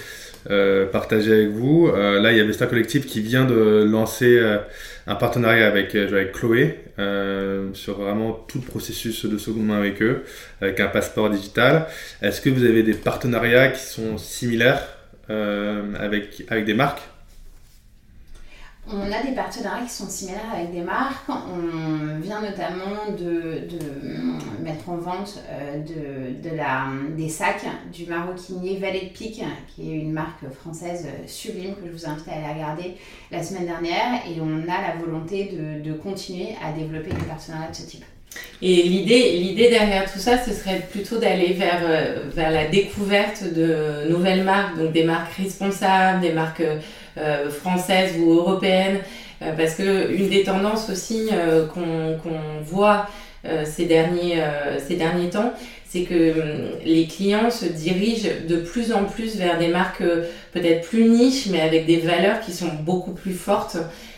euh, 0.50 0.86
partager 0.86 1.32
avec 1.32 1.48
vous. 1.48 1.90
là, 1.92 2.32
il 2.32 2.38
y 2.38 2.40
a 2.40 2.44
Vesta 2.44 2.66
Collective 2.66 3.04
qui 3.04 3.20
vient 3.20 3.44
de 3.44 3.84
lancer 3.84 4.40
un 5.06 5.14
partenariat 5.14 5.66
avec, 5.66 5.94
avec 5.94 6.32
Chloé 6.32 6.78
sur 7.74 8.00
vraiment 8.00 8.32
tout 8.32 8.58
le 8.58 8.66
processus 8.66 9.26
de 9.26 9.38
seconde 9.38 9.66
main 9.66 9.78
avec 9.78 10.02
eux, 10.02 10.22
avec 10.60 10.80
un 10.80 10.88
passeport 10.88 11.30
digital. 11.30 11.86
Est-ce 12.22 12.40
que 12.40 12.50
vous 12.50 12.64
avez 12.64 12.82
des 12.82 12.94
partenariats 12.94 13.68
qui 13.68 13.82
sont 13.82 14.18
similaires 14.18 14.86
avec, 15.28 16.44
avec 16.48 16.64
des 16.64 16.74
marques? 16.74 17.02
On 18.92 19.12
a 19.12 19.22
des 19.22 19.34
partenariats 19.34 19.84
qui 19.84 19.92
sont 19.92 20.08
similaires 20.08 20.52
avec 20.54 20.72
des 20.72 20.82
marques. 20.82 21.28
On 21.28 22.20
vient 22.20 22.40
notamment 22.40 23.10
de, 23.18 23.66
mettre 24.62 24.88
en 24.88 24.96
vente 24.96 25.42
euh, 25.50 25.82
des 27.16 27.28
sacs 27.28 27.66
du 27.92 28.06
maroquinier 28.06 28.78
Valet 28.78 29.06
de 29.06 29.08
Pique, 29.08 29.42
qui 29.74 29.92
est 29.92 29.96
une 29.96 30.12
marque 30.12 30.48
française 30.60 31.06
sublime 31.26 31.74
que 31.74 31.86
je 31.86 31.92
vous 31.92 32.06
invite 32.08 32.28
à 32.28 32.32
aller 32.32 32.54
regarder 32.54 32.94
la 33.30 33.42
semaine 33.42 33.66
dernière. 33.66 34.22
Et 34.28 34.40
on 34.40 34.62
a 34.62 34.80
la 34.80 34.96
volonté 35.04 35.56
de, 35.84 35.92
continuer 35.94 36.50
à 36.64 36.72
développer 36.72 37.10
des 37.10 37.24
partenariats 37.24 37.70
de 37.70 37.76
ce 37.76 37.86
type. 37.86 38.04
Et 38.60 38.82
l'idée, 38.82 39.70
derrière 39.70 40.10
tout 40.12 40.18
ça, 40.18 40.36
ce 40.38 40.52
serait 40.52 40.86
plutôt 40.90 41.18
d'aller 41.18 41.56
euh, 41.60 42.28
vers 42.32 42.50
la 42.50 42.68
découverte 42.68 43.42
de 43.44 44.08
nouvelles 44.10 44.44
marques, 44.44 44.78
donc 44.78 44.92
des 44.92 45.04
marques 45.04 45.32
responsables, 45.34 46.20
des 46.20 46.32
marques 46.32 46.62
euh, 47.18 47.50
françaises 47.50 48.14
ou 48.18 48.32
européennes, 48.32 48.98
euh, 49.42 49.52
parce 49.56 49.74
que 49.74 50.12
une 50.12 50.28
des 50.28 50.44
tendances 50.44 50.90
aussi 50.90 51.28
qu'on, 51.72 52.18
qu'on 52.22 52.64
voit 52.64 53.06
ces, 53.64 53.84
derniers, 53.84 54.42
ces 54.84 54.96
derniers 54.96 55.30
temps, 55.30 55.52
c'est 55.88 56.02
que 56.02 56.34
les 56.84 57.06
clients 57.06 57.48
se 57.50 57.64
dirigent 57.64 58.28
de 58.48 58.56
plus 58.56 58.92
en 58.92 59.04
plus 59.04 59.36
vers 59.36 59.56
des 59.56 59.68
marques 59.68 60.02
peut-être 60.52 60.88
plus 60.88 61.04
niches, 61.04 61.46
mais 61.46 61.60
avec 61.60 61.86
des 61.86 61.98
valeurs 61.98 62.40
qui 62.40 62.52
sont 62.52 62.70
beaucoup 62.82 63.12
plus 63.12 63.34
fortes. 63.34 63.76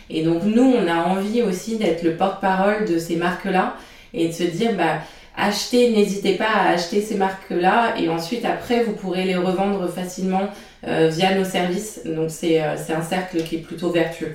Et 0.08 0.22
donc 0.22 0.44
nous, 0.44 0.62
on 0.62 0.88
a 0.88 1.04
envie 1.04 1.42
aussi 1.42 1.76
d'être 1.76 2.02
le 2.02 2.12
porte-parole 2.12 2.86
de 2.86 2.98
ces 2.98 3.16
marques-là 3.16 3.76
et 4.14 4.28
de 4.28 4.32
se 4.32 4.44
dire 4.44 4.72
bah 4.76 5.00
achetez, 5.38 5.92
n'hésitez 5.92 6.34
pas 6.34 6.50
à 6.50 6.70
acheter 6.70 7.00
ces 7.00 7.14
marques-là 7.14 7.94
et 7.98 8.08
ensuite 8.08 8.44
après 8.44 8.82
vous 8.82 8.92
pourrez 8.92 9.24
les 9.24 9.36
revendre 9.36 9.88
facilement 9.88 10.50
euh, 10.86 11.08
via 11.08 11.34
nos 11.36 11.44
services. 11.44 12.00
Donc 12.04 12.30
c'est 12.30 12.62
euh, 12.62 12.76
c'est 12.76 12.92
un 12.92 13.02
cercle 13.02 13.42
qui 13.42 13.56
est 13.56 13.60
plutôt 13.60 13.90
vertueux. 13.90 14.32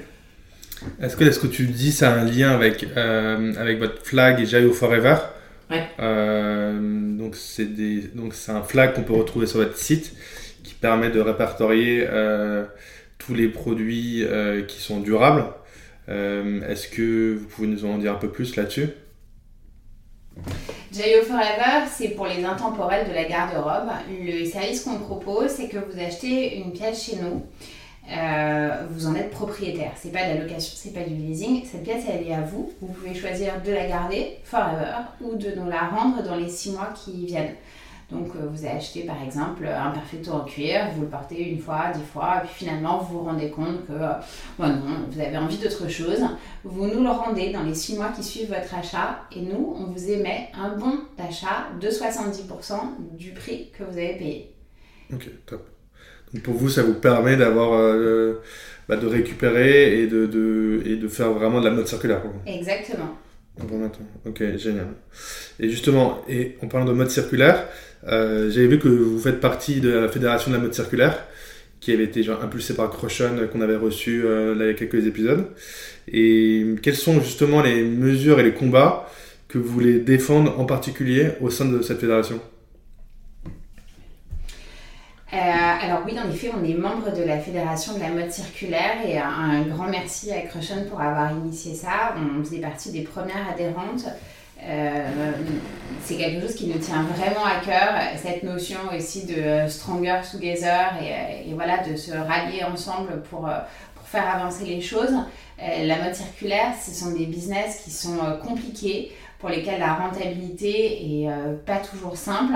Est-ce 1.01 1.15
que, 1.15 1.24
est-ce 1.24 1.39
que 1.39 1.48
tu 1.48 1.67
dis 1.67 1.91
ça 1.91 2.12
a 2.12 2.19
un 2.19 2.25
lien 2.25 2.51
avec, 2.51 2.86
euh, 2.98 3.53
avec 3.57 3.79
votre 3.79 4.03
flag 4.03 4.39
et 4.39 4.45
Jayo 4.45 4.74
Forever? 4.74 5.17
Ouais. 5.69 5.88
donc 7.17 7.36
c'est 7.36 7.74
des 7.74 8.01
donc 8.13 8.33
c'est 8.33 8.51
un 8.51 8.62
flag 8.62 8.93
qu'on 8.93 9.01
peut 9.01 9.13
retrouver 9.13 9.48
sur 9.48 9.60
votre 9.60 9.77
site 9.77 10.13
qui 10.63 10.74
permet 10.75 11.10
de 11.10 11.19
répertorier 11.19 12.05
tous 13.17 13.33
les 13.33 13.48
produits 13.48 14.24
qui 14.67 14.81
sont 14.81 15.00
durables. 15.00 15.45
est-ce 16.10 16.88
que 16.89 17.36
vous 17.39 17.48
pouvez 17.48 17.67
nous 17.67 17.86
en 17.86 17.98
dire 17.98 18.12
un 18.12 18.19
peu 18.19 18.29
plus 18.29 18.55
là-dessus? 18.55 18.89
Jayo 20.93 21.23
Forever, 21.23 21.88
c'est 21.91 22.09
pour 22.09 22.27
les 22.27 22.45
intemporels 22.45 23.07
de 23.07 23.13
la 23.13 23.23
garde-robe. 23.23 23.89
Le 24.12 24.45
service 24.45 24.83
qu'on 24.83 25.00
propose, 25.00 25.50
c'est 25.50 25.67
que 25.67 25.77
vous 25.77 26.00
achetez 26.00 26.57
une 26.57 26.71
pièce 26.71 27.05
chez 27.05 27.15
nous. 27.15 27.41
Euh, 28.12 28.85
vous 28.91 29.07
en 29.07 29.15
êtes 29.15 29.31
propriétaire. 29.31 29.93
C'est 29.95 30.12
pas 30.12 30.23
de 30.25 30.35
la 30.35 30.41
location, 30.41 30.73
c'est 30.75 30.93
pas 30.93 31.01
du 31.01 31.15
leasing. 31.15 31.63
Cette 31.65 31.83
pièce, 31.83 32.03
elle 32.07 32.27
est 32.27 32.33
à 32.33 32.41
vous. 32.41 32.71
Vous 32.79 32.93
pouvez 32.93 33.15
choisir 33.15 33.60
de 33.65 33.71
la 33.71 33.88
garder 33.88 34.38
forever 34.43 34.97
ou 35.21 35.36
de 35.36 35.56
nous 35.56 35.67
la 35.67 35.88
rendre 35.88 36.21
dans 36.21 36.36
les 36.36 36.49
six 36.49 36.71
mois 36.71 36.89
qui 36.93 37.25
viennent. 37.25 37.56
Donc 38.13 38.28
euh, 38.36 38.47
vous 38.52 38.65
avez 38.65 38.78
acheté 38.78 39.04
par 39.04 39.21
exemple 39.23 39.65
un 39.65 39.91
perfecto 39.91 40.32
en 40.32 40.41
cuir, 40.41 40.88
vous 40.95 41.02
le 41.02 41.08
portez 41.08 41.49
une 41.49 41.60
fois, 41.60 41.91
dix 41.93 42.04
fois, 42.04 42.38
et 42.38 42.47
puis 42.47 42.65
finalement 42.65 42.99
vous 42.99 43.19
vous 43.19 43.23
rendez 43.26 43.49
compte 43.49 43.86
que 43.88 43.93
euh, 43.93 44.67
vous 45.10 45.19
avez 45.19 45.38
envie 45.38 45.58
d'autre 45.58 45.88
chose. 45.89 46.21
Vous 46.63 46.88
nous 46.88 47.04
le 47.04 47.10
rendez 47.10 47.52
dans 47.52 47.63
les 47.63 47.73
six 47.73 47.95
mois 47.95 48.12
qui 48.15 48.23
suivent 48.23 48.49
votre 48.49 48.73
achat 48.76 49.21
et 49.36 49.41
nous, 49.41 49.76
on 49.78 49.86
vous 49.86 50.12
émet 50.12 50.49
un 50.54 50.78
bon 50.78 50.99
d'achat 51.17 51.67
de 51.82 51.88
70% 51.88 52.73
du 53.17 53.32
prix 53.32 53.71
que 53.78 53.84
vous 53.84 53.97
avez 53.97 54.15
payé. 54.15 54.56
Ok, 55.12 55.30
top. 55.45 55.67
Donc 56.34 56.43
pour 56.43 56.54
vous, 56.54 56.69
ça 56.69 56.84
vous 56.84 56.95
permet 56.95 57.36
d'avoir... 57.36 57.73
Euh, 57.73 58.41
bah, 58.88 58.97
de 58.97 59.08
récupérer 59.08 60.02
et 60.02 60.08
de, 60.08 60.26
de, 60.26 60.84
et 60.86 60.97
de 60.97 61.08
faire 61.08 61.32
vraiment 61.32 61.62
de 61.62 61.65
la 61.65 61.71
mode 61.71 61.88
circulaire. 61.88 62.21
Exactement. 62.45 63.17
Ok, 64.25 64.43
génial. 64.57 64.87
Et 65.59 65.69
justement, 65.69 66.21
et 66.27 66.57
en 66.63 66.67
parlant 66.67 66.85
de 66.85 66.93
mode 66.93 67.09
circulaire, 67.09 67.67
euh, 68.07 68.49
j'avais 68.49 68.67
vu 68.67 68.79
que 68.79 68.87
vous 68.87 69.19
faites 69.19 69.39
partie 69.39 69.79
de 69.79 69.89
la 69.89 70.09
fédération 70.09 70.51
de 70.51 70.55
la 70.57 70.61
mode 70.61 70.73
circulaire, 70.73 71.25
qui 71.79 71.91
avait 71.91 72.05
été 72.05 72.23
genre, 72.23 72.43
impulsée 72.43 72.75
par 72.75 72.89
Crochon, 72.89 73.47
qu'on 73.51 73.61
avait 73.61 73.75
reçu 73.75 74.23
euh, 74.25 74.55
là, 74.55 74.65
il 74.65 74.67
y 74.67 74.71
a 74.71 74.73
quelques 74.73 75.05
épisodes. 75.05 75.45
Et 76.07 76.75
quels 76.81 76.95
sont 76.95 77.21
justement 77.21 77.61
les 77.61 77.83
mesures 77.83 78.39
et 78.39 78.43
les 78.43 78.53
combats 78.53 79.09
que 79.47 79.57
vous 79.57 79.67
voulez 79.71 79.99
défendre 79.99 80.59
en 80.59 80.65
particulier 80.65 81.31
au 81.41 81.49
sein 81.49 81.65
de 81.65 81.81
cette 81.81 81.99
fédération? 81.99 82.39
Euh, 85.34 85.38
alors 85.82 86.02
oui, 86.06 86.15
en 86.19 86.30
effet, 86.30 86.52
on 86.56 86.63
est 86.63 86.76
membre 86.76 87.12
de 87.12 87.24
la 87.24 87.39
Fédération 87.39 87.96
de 87.96 88.00
la 88.00 88.10
mode 88.10 88.32
circulaire 88.32 88.98
et 89.04 89.17
un, 89.17 89.63
grand 89.63 89.88
merci 89.88 90.32
à 90.32 90.41
Crochon 90.41 90.86
pour 90.88 91.02
avoir 91.02 91.32
initié 91.32 91.74
ça. 91.74 92.13
On 92.17 92.43
faisait 92.43 92.60
partie 92.60 92.91
des 92.91 93.02
premières 93.02 93.50
adhérentes. 93.52 94.06
Euh, 94.62 95.32
c'est 96.04 96.17
quelque 96.17 96.39
chose 96.39 96.56
qui 96.56 96.67
nous 96.67 96.78
tient 96.78 97.02
vraiment 97.04 97.46
à 97.46 97.65
cœur, 97.65 97.96
cette 98.22 98.43
notion 98.43 98.78
aussi 98.96 99.26
de 99.26 99.67
stronger 99.67 100.22
together 100.32 100.93
et, 101.02 101.52
voilà, 101.54 101.80
de 101.80 101.96
se 101.96 102.12
rallier 102.12 102.63
ensemble 102.63 103.24
pour, 103.24 103.50
pour 103.96 104.08
faire 104.08 104.30
avancer 104.36 104.65
les 104.65 104.82
choses. 104.82 105.15
Euh, 105.60 105.86
la 105.86 105.98
mode 106.04 106.13
circulaire, 106.13 106.74
ce 106.80 106.91
sont 106.91 107.12
des 107.12 107.26
business 107.26 107.82
qui 107.84 107.89
sont 107.89 108.19
compliqués, 108.48 109.12
pour 109.39 109.50
lesquels 109.50 109.80
la 109.80 109.96
rentabilité 109.96 111.24
est 111.24 111.30
pas 111.65 111.78
toujours 111.78 112.15
simple. 112.15 112.54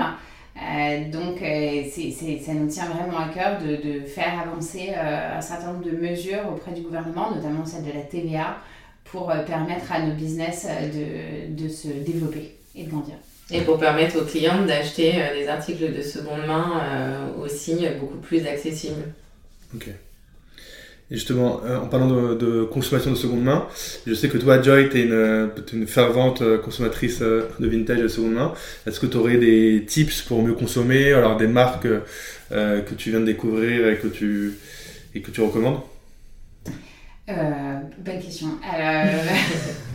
Donc, 1.12 1.38
c'est, 1.40 2.10
ça 2.10 2.52
nous 2.52 2.68
tient 2.68 2.86
vraiment 2.86 3.18
à 3.18 3.28
cœur 3.28 3.58
de, 3.60 3.76
de 3.76 4.00
faire 4.06 4.40
avancer 4.40 4.92
un 4.94 5.40
certain 5.40 5.72
nombre 5.72 5.84
de 5.84 5.92
mesures 5.92 6.48
auprès 6.52 6.72
du 6.72 6.82
gouvernement, 6.82 7.30
notamment 7.30 7.64
celle 7.64 7.84
de 7.84 7.92
la 7.92 8.02
TVA, 8.02 8.58
pour 9.10 9.30
euh, 9.30 9.42
permettre 9.42 9.92
à 9.92 10.00
nos 10.02 10.14
business 10.14 10.66
euh, 10.68 11.48
de, 11.48 11.62
de, 11.62 11.68
se 11.68 11.88
développer 11.88 12.56
et 12.74 12.84
de 12.84 12.90
grandir. 12.90 13.14
Et 13.50 13.62
pour 13.62 13.78
permettre 13.78 14.20
aux 14.20 14.24
clients 14.24 14.64
d'acheter 14.64 15.14
euh, 15.16 15.34
des 15.34 15.48
articles 15.48 15.94
de 15.94 16.02
seconde 16.02 16.46
main 16.46 17.32
aussi 17.40 17.86
beaucoup 17.98 18.18
plus 18.18 18.46
accessibles. 18.46 19.02
Ok. 19.74 19.88
Et 21.10 21.14
justement, 21.14 21.62
en 21.64 21.86
parlant 21.86 22.34
de, 22.34 22.64
consommation 22.64 23.10
de 23.10 23.16
seconde 23.16 23.42
main, 23.42 23.66
je 24.06 24.12
sais 24.12 24.28
que 24.28 24.36
toi, 24.36 24.60
Joy, 24.60 24.90
tu 24.90 24.98
es 24.98 25.02
une, 25.04 25.50
une, 25.72 25.86
fervente 25.86 26.42
consommatrice 26.60 27.20
de 27.20 27.66
vintage 27.66 28.00
de 28.00 28.08
seconde 28.08 28.34
main. 28.34 28.52
Est-ce 28.86 29.00
que 29.00 29.06
tu 29.06 29.16
aurais 29.16 29.38
des 29.38 29.84
tips 29.86 30.20
pour 30.22 30.42
mieux 30.42 30.52
consommer 30.52 31.12
Alors, 31.14 31.38
des 31.38 31.46
marques 31.46 31.88
que 32.50 32.94
tu 32.96 33.10
viens 33.10 33.20
de 33.20 33.24
découvrir 33.24 33.88
et 33.88 33.96
que 33.96 34.08
tu, 34.08 34.52
et 35.14 35.22
que 35.22 35.30
tu 35.30 35.40
recommandes? 35.40 35.80
Euh, 37.28 37.80
bonne 37.98 38.20
question. 38.20 38.48
Alors, 38.62 39.12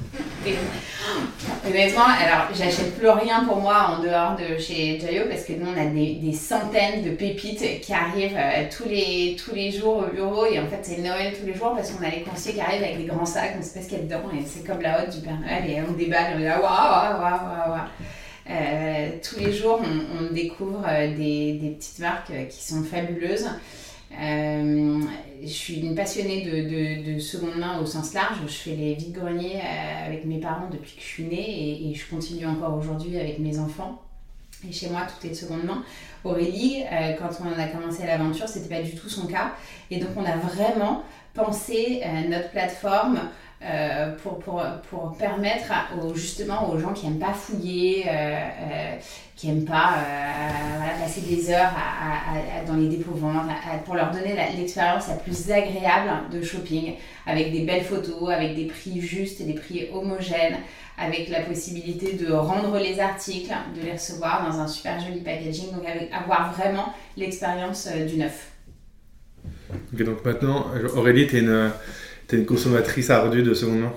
honnêtement, 1.65 2.04
alors 2.04 2.47
j'achète 2.54 2.97
plus 2.97 3.10
rien 3.10 3.43
pour 3.45 3.58
moi 3.58 3.97
en 3.97 4.04
dehors 4.04 4.36
de 4.36 4.58
chez 4.60 4.99
Jayo 4.99 5.23
parce 5.30 5.43
que 5.43 5.54
nous 5.54 5.67
on 5.67 5.80
a 5.80 5.86
des, 5.86 6.34
centaines 6.34 7.04
de 7.04 7.12
pépites 7.12 7.82
qui 7.82 7.93
arrivent 7.93 8.38
euh, 8.38 8.65
tous, 8.76 8.88
les, 8.88 9.36
tous 9.43 9.54
les 9.56 9.71
jours 9.71 10.06
au 10.08 10.13
bureau 10.13 10.45
et 10.45 10.60
en 10.60 10.67
fait 10.67 10.80
c'est 10.82 10.97
Noël 10.97 11.34
tous 11.39 11.45
les 11.45 11.54
jours 11.54 11.73
parce 11.76 11.91
qu'on 11.91 12.06
a 12.06 12.10
les 12.10 12.21
conseillers 12.21 12.56
qui 12.56 12.62
arrivent 12.62 12.84
avec 12.84 12.97
des 12.97 13.06
grands 13.06 13.26
sacs, 13.26 13.56
on 13.58 13.62
sait 13.62 13.80
pas 13.80 13.86
ce 13.86 13.89
qu'il 13.89 13.97
y 13.97 14.02
a 14.02 14.04
dedans 14.04 14.30
et 14.34 14.43
c'est 14.45 14.65
comme 14.65 14.82
la 14.82 15.04
hotte 15.04 15.15
du 15.15 15.21
Père 15.21 15.39
Noël 15.39 15.69
et 15.69 15.82
on 15.88 15.93
déballe 15.93 16.34
et 16.34 16.36
on 16.36 16.39
est 16.39 16.45
là 16.45 16.62
waouh 16.62 17.21
waouh 17.21 17.21
waouh 17.21 17.71
waouh. 17.71 17.80
Euh, 18.49 19.10
tous 19.23 19.39
les 19.39 19.54
jours 19.54 19.82
on, 19.82 20.34
découvre 20.34 20.86
des, 21.15 21.54
des, 21.54 21.69
petites 21.69 21.99
marques 21.99 22.34
qui 22.49 22.62
sont 22.62 22.84
fabuleuses. 22.84 23.47
Euh, 24.19 25.02
je 25.41 25.47
suis 25.47 25.80
une 25.82 25.95
passionnée 25.95 26.45
de, 26.45 26.69
de, 26.69 27.13
de, 27.13 27.19
seconde 27.19 27.58
main 27.58 27.80
au 27.80 27.86
sens 27.86 28.13
large. 28.13 28.38
Je 28.45 28.54
fais 28.54 28.76
les 28.76 28.93
vides-greniers 28.95 29.58
euh, 29.58 30.08
avec 30.08 30.26
mes 30.26 30.39
parents 30.39 30.69
depuis 30.71 30.95
que 30.95 31.02
je 31.02 31.08
suis 31.08 31.23
née 31.23 31.89
et, 31.89 31.93
je 31.93 32.10
continue 32.10 32.45
encore 32.45 32.78
aujourd'hui 32.78 33.17
avec 33.17 33.39
mes 33.39 33.60
enfants. 33.60 34.02
Et 34.67 34.71
chez 34.71 34.89
moi, 34.89 35.02
tout 35.02 35.26
est 35.28 35.32
de 35.32 35.36
seconde 35.36 35.63
main. 35.63 35.84
Aurélie, 36.23 36.84
euh, 36.84 37.13
quand 37.19 37.30
on 37.43 37.60
a 37.60 37.67
commencé 37.67 38.06
l'aventure, 38.06 38.47
c'était 38.47 38.73
pas 38.73 38.82
du 38.82 38.95
tout 38.95 39.10
son 39.10 39.28
cas. 39.28 39.54
Et 39.91 39.97
donc, 39.97 40.10
on 40.15 40.23
a 40.23 40.38
vraiment 40.38 41.04
pensé 41.34 42.02
notre 42.30 42.52
plateforme 42.52 43.19
pour, 44.21 44.39
pour, 44.39 44.63
pour, 44.89 45.15
permettre 45.17 45.71
aux, 46.02 46.13
justement 46.15 46.69
aux 46.69 46.78
gens 46.78 46.93
qui 46.93 47.08
n'aiment 47.08 47.19
pas 47.19 47.34
fouiller, 47.34 48.06
qui 49.36 49.47
n'aiment 49.47 49.65
pas 49.65 49.95
passer 50.99 51.21
des 51.21 51.52
heures 51.52 51.71
dans 52.67 52.76
les 52.76 52.89
dépôts 52.89 53.15
ventes, 53.15 53.49
pour 53.86 53.95
leur 53.95 54.12
donner 54.12 54.36
l'expérience 54.58 55.08
la, 55.08 55.15
plus 55.15 55.52
agréable 55.52 56.30
de 56.32 56.41
shopping, 56.41 56.95
avec 57.26 57.52
des 57.52 57.62
belles 57.62 57.84
photos, 57.84 58.30
avec 58.30 58.56
des 58.56 58.65
prix 58.65 59.02
justes 59.02 59.41
et 59.41 59.45
des 59.45 59.54
prix 59.54 59.88
homogènes, 59.93 60.58
avec 60.97 61.30
la 61.30 61.41
possibilité 61.41 62.13
de 62.13 62.32
rendre 62.32 62.78
les 62.78 62.99
articles, 62.99 63.54
de 63.76 63.82
les 63.82 63.93
recevoir 63.93 64.47
dans 64.49 64.60
un 64.60 64.67
super 64.67 64.99
joli 64.99 65.21
packaging, 65.21 65.71
donc 65.71 65.86
avoir 66.12 66.54
vraiment 66.54 66.93
l'expérience 67.17 67.88
euh, 67.91 68.06
du 68.06 68.17
neuf. 68.17 68.52
Ok, 69.93 70.04
donc 70.04 70.23
maintenant, 70.23 70.67
Aurélie, 70.95 71.28
tu 71.28 71.38
es 71.38 71.39
une, 71.39 71.71
es 72.36 72.39
une 72.39 72.46
consommatrice 72.46 73.10
ardue 73.10 73.43
de 73.43 73.54
seconde 73.54 73.80
main 73.80 73.93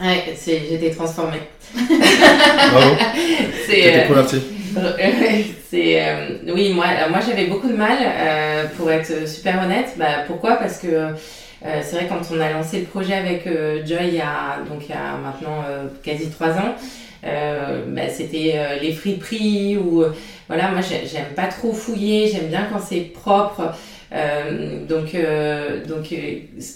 Ouais, 0.00 0.34
j'étais 0.46 0.90
transformée. 0.90 1.42
Bravo. 1.74 2.96
C'est 3.66 4.06
convertie. 4.08 4.42
c'est 5.70 6.02
euh, 6.02 6.28
oui 6.54 6.72
moi 6.72 6.86
moi 7.10 7.18
j'avais 7.26 7.46
beaucoup 7.46 7.68
de 7.68 7.76
mal 7.76 7.98
euh, 8.00 8.64
pour 8.76 8.90
être 8.90 9.28
super 9.28 9.62
honnête 9.62 9.94
bah, 9.98 10.24
pourquoi? 10.26 10.56
Parce 10.56 10.78
que 10.78 11.14
euh, 11.64 11.80
c'est 11.82 11.96
vrai 11.96 12.06
quand 12.08 12.20
on 12.34 12.40
a 12.40 12.50
lancé 12.50 12.80
le 12.80 12.86
projet 12.86 13.14
avec 13.14 13.46
euh, 13.46 13.86
Joy 13.86 14.08
il 14.08 14.14
y 14.14 14.20
a, 14.20 14.58
donc 14.68 14.82
il 14.84 14.90
y 14.90 14.94
a 14.94 15.16
maintenant 15.16 15.62
euh, 15.68 15.86
quasi 16.02 16.28
trois 16.28 16.50
ans, 16.50 16.74
bah, 17.22 18.08
c'était 18.10 18.78
les 18.80 18.92
friperies 18.92 19.76
ou 19.76 20.04
voilà 20.48 20.70
moi 20.72 20.80
j'aime 20.80 21.34
pas 21.36 21.46
trop 21.46 21.72
fouiller, 21.72 22.28
j'aime 22.28 22.48
bien 22.48 22.66
quand 22.72 22.80
c'est 22.80 23.00
propre. 23.00 23.72
Donc 24.88 25.16
donc 25.88 26.14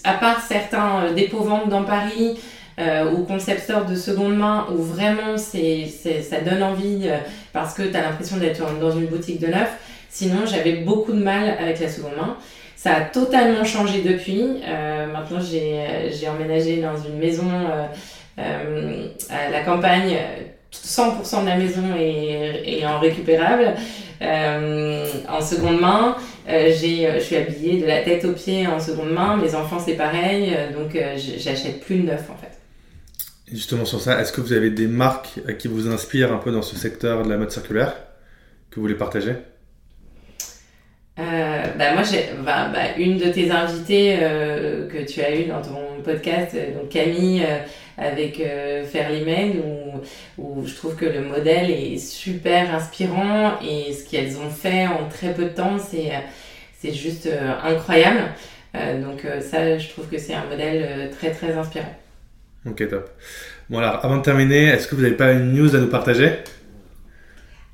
à 0.03 0.13
part 0.13 0.41
certains 0.41 1.11
dépôts 1.15 1.43
ventes 1.43 1.69
dans 1.69 1.83
Paris 1.83 2.39
ou 2.79 3.23
concept 3.23 3.61
store 3.61 3.85
de 3.85 3.95
seconde 3.95 4.37
main 4.37 4.67
où 4.71 4.81
vraiment 4.81 5.37
c'est, 5.37 5.85
ça 5.87 6.41
donne 6.41 6.63
envie 6.63 7.09
parce 7.53 7.73
que 7.73 7.83
tu 7.83 7.95
as 7.95 8.01
l'impression 8.01 8.37
d'être 8.37 8.63
dans 8.79 8.91
une 8.91 9.05
boutique 9.05 9.39
de 9.39 9.47
neuf. 9.47 9.69
Sinon, 10.09 10.45
j'avais 10.45 10.77
beaucoup 10.77 11.11
de 11.11 11.21
mal 11.21 11.57
avec 11.59 11.79
la 11.79 11.89
seconde 11.89 12.15
main. 12.17 12.37
Ça 12.75 12.95
a 12.95 13.01
totalement 13.01 13.65
changé 13.65 14.01
depuis. 14.01 14.41
Euh, 14.67 15.07
maintenant, 15.07 15.39
j'ai 15.39 16.29
emménagé 16.29 16.77
dans 16.77 16.95
une 16.95 17.17
maison 17.17 17.49
euh, 17.49 17.85
euh, 18.39 19.07
à 19.29 19.49
la 19.49 19.61
campagne. 19.61 20.15
100% 20.71 21.41
de 21.41 21.49
la 21.49 21.55
maison 21.57 21.81
est, 21.97 22.79
est 22.79 22.85
en 22.85 22.99
récupérable. 22.99 23.73
En 24.21 25.41
seconde 25.41 25.79
main, 25.79 26.15
je 26.47 27.19
suis 27.19 27.35
habillée 27.35 27.81
de 27.81 27.87
la 27.87 28.01
tête 28.01 28.25
aux 28.25 28.33
pieds 28.33 28.67
en 28.67 28.79
seconde 28.79 29.11
main. 29.11 29.37
Mes 29.37 29.55
enfants, 29.55 29.79
c'est 29.79 29.95
pareil. 29.95 30.55
donc, 30.73 30.97
j'achète 31.15 31.81
plus 31.81 31.97
de 31.97 32.07
neuf, 32.07 32.29
en 32.29 32.37
fait. 32.37 32.57
justement 33.51 33.85
sur 33.85 34.01
ça, 34.01 34.19
est-ce 34.19 34.31
que 34.31 34.41
vous 34.41 34.53
avez 34.53 34.69
des 34.69 34.87
marques 34.87 35.39
qui 35.59 35.67
vous 35.67 35.87
inspirent 35.87 36.33
un 36.33 36.37
peu 36.37 36.51
dans 36.51 36.61
ce 36.61 36.75
secteur 36.75 37.23
de 37.23 37.29
la 37.29 37.37
mode 37.37 37.51
circulaire 37.51 37.95
que 38.69 38.75
vous 38.75 38.81
voulez 38.81 38.95
partager? 38.95 39.35
Euh, 41.19 41.63
bah 41.77 41.93
moi, 41.93 42.03
j'ai 42.03 42.25
bah, 42.45 42.69
bah, 42.71 42.95
une 42.97 43.17
de 43.17 43.29
tes 43.29 43.49
invitées 43.49 44.17
euh, 44.21 44.87
que 44.87 45.03
tu 45.03 45.21
as 45.21 45.35
eu 45.35 45.45
dans 45.45 45.61
ton 45.61 46.01
podcast, 46.03 46.51
euh, 46.53 46.79
donc 46.79 46.89
Camille 46.89 47.43
euh, 47.43 47.57
avec 47.97 48.39
euh, 48.39 48.83
Fairlyman, 48.85 49.53
où, 50.37 50.65
je 50.65 50.75
trouve 50.75 50.95
que 50.95 51.05
le 51.05 51.21
modèle 51.21 51.71
est 51.71 51.97
super 51.97 52.73
inspirant 52.73 53.59
et 53.61 53.93
ce 53.93 54.09
qu'elles 54.09 54.37
ont 54.37 54.49
fait 54.49 54.87
en 54.87 55.07
très 55.09 55.33
peu 55.33 55.43
de 55.43 55.49
temps, 55.49 55.77
c'est 55.79 56.11
c'est 56.79 56.93
juste 56.93 57.27
incroyable. 57.63 58.29
donc 59.01 59.25
ça, 59.41 59.79
je 59.79 59.89
trouve 59.89 60.07
que 60.07 60.19
c'est 60.19 60.35
un 60.35 60.45
modèle 60.45 61.09
très 61.09 61.31
très 61.31 61.53
inspirant. 61.53 61.95
Ok, 62.67 62.87
top. 62.87 63.09
Bon 63.69 63.79
alors, 63.79 64.05
avant 64.05 64.17
de 64.17 64.21
terminer, 64.21 64.65
est-ce 64.65 64.87
que 64.87 64.93
vous 64.93 65.01
n'avez 65.01 65.15
pas 65.15 65.31
une 65.31 65.53
news 65.53 65.75
à 65.75 65.79
nous 65.79 65.89
partager? 65.89 66.33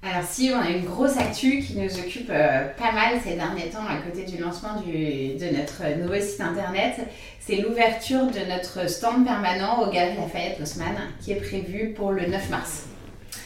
Alors 0.06 0.26
si, 0.30 0.52
on 0.54 0.60
a 0.60 0.70
une 0.70 0.84
grosse 0.84 1.18
actu 1.18 1.60
qui 1.60 1.78
nous 1.78 1.98
occupe 1.98 2.30
euh, 2.30 2.66
pas 2.78 2.92
mal 2.92 3.22
ces 3.24 3.36
derniers 3.36 3.70
temps 3.70 3.86
à 3.90 4.06
côté 4.06 4.30
du 4.30 4.42
lancement 4.42 4.82
de 4.86 5.58
notre 5.58 5.98
nouveau 5.98 6.20
site 6.20 6.42
internet. 6.42 6.96
C'est 7.40 7.56
l'ouverture 7.56 8.26
de 8.26 8.52
notre 8.52 8.90
stand 8.90 9.24
permanent 9.24 9.82
au 9.82 9.90
Galerie 9.90 10.18
Lafayette 10.18 10.60
Haussmann 10.62 10.98
qui 11.22 11.32
est 11.32 11.36
prévu 11.36 11.94
pour 11.96 12.12
le 12.12 12.26
9 12.26 12.50
mars. 12.50 12.84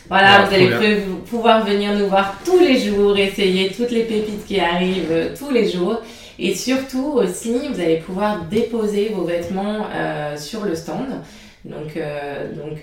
Voilà, 0.09 0.45
vous 0.45 0.55
allez 0.55 1.01
pouvoir 1.29 1.63
venir 1.63 1.93
nous 1.93 2.07
voir 2.07 2.39
tous 2.43 2.59
les 2.59 2.79
jours, 2.79 3.15
essayer 3.15 3.69
toutes 3.69 3.91
les 3.91 4.03
pépites 4.03 4.45
qui 4.47 4.59
arrivent 4.59 5.11
euh, 5.11 5.35
tous 5.37 5.51
les 5.51 5.69
jours. 5.69 6.01
Et 6.39 6.55
surtout 6.55 7.13
aussi, 7.13 7.67
vous 7.71 7.79
allez 7.79 7.97
pouvoir 7.97 8.45
déposer 8.45 9.11
vos 9.13 9.25
vêtements 9.25 9.85
euh, 9.93 10.35
sur 10.37 10.65
le 10.65 10.73
stand. 10.73 11.21
Donc, 11.65 11.99
donc 12.55 12.77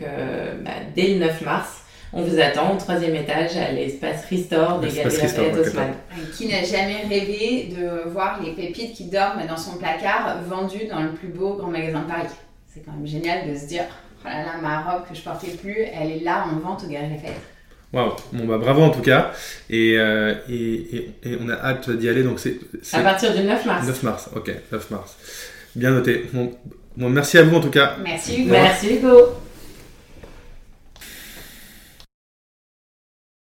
bah, 0.62 0.72
dès 0.94 1.14
le 1.14 1.20
9 1.20 1.40
mars. 1.42 1.83
On 2.16 2.22
vous 2.22 2.38
attend 2.38 2.72
au 2.72 2.78
troisième 2.78 3.16
étage 3.16 3.56
à 3.56 3.72
l'espace 3.72 4.24
Restore 4.30 4.78
des 4.78 4.88
Galeries 4.88 5.16
Lafayette 5.16 5.56
Haussmann. 5.58 5.94
Qui 6.36 6.46
n'a 6.46 6.62
jamais 6.62 7.02
rêvé 7.08 7.74
de 7.76 8.08
voir 8.08 8.40
les 8.40 8.52
pépites 8.52 8.94
qui 8.94 9.06
dorment 9.06 9.44
dans 9.48 9.56
son 9.56 9.78
placard 9.78 10.38
vendues 10.48 10.86
dans 10.88 11.02
le 11.02 11.10
plus 11.10 11.26
beau 11.26 11.54
grand 11.54 11.72
magasin 11.72 12.02
de 12.02 12.06
Paris 12.06 12.28
C'est 12.72 12.84
quand 12.84 12.92
même 12.92 13.06
génial 13.06 13.50
de 13.50 13.58
se 13.58 13.66
dire 13.66 13.82
oh 14.24 14.28
là 14.28 14.44
là, 14.44 14.52
ma 14.62 14.82
robe 14.82 15.08
que 15.08 15.14
je 15.16 15.22
portais 15.22 15.48
plus, 15.48 15.76
elle 15.92 16.12
est 16.12 16.20
là 16.20 16.46
en 16.46 16.60
vente 16.60 16.84
aux 16.84 16.88
Galeries 16.88 17.14
Lafayette. 17.14 17.40
Waouh, 17.92 18.12
bon 18.32 18.44
bah 18.46 18.58
bravo 18.58 18.82
en 18.82 18.90
tout 18.90 19.02
cas, 19.02 19.32
et, 19.70 19.96
euh, 19.98 20.34
et, 20.48 21.10
et, 21.22 21.38
on 21.40 21.48
a 21.48 21.54
hâte 21.54 21.90
d'y 21.90 22.08
aller 22.08 22.24
donc 22.24 22.40
c'est 22.40 22.58
à 22.92 23.00
partir 23.02 23.32
du 23.32 23.42
9 23.42 23.66
mars. 23.66 23.86
9 23.86 24.02
mars, 24.02 24.30
ok, 24.34 24.52
9 24.72 24.90
mars. 24.90 25.16
Bien 25.76 25.90
noté. 25.90 26.28
Bon, 26.32 26.52
bon 26.96 27.08
merci 27.08 27.38
à 27.38 27.42
vous 27.42 27.56
en 27.56 27.60
tout 27.60 27.70
cas. 27.70 27.96
Merci 28.02 28.42
Hugo. 28.42 28.50
Merci 28.50 28.96
Hugo. 28.96 29.43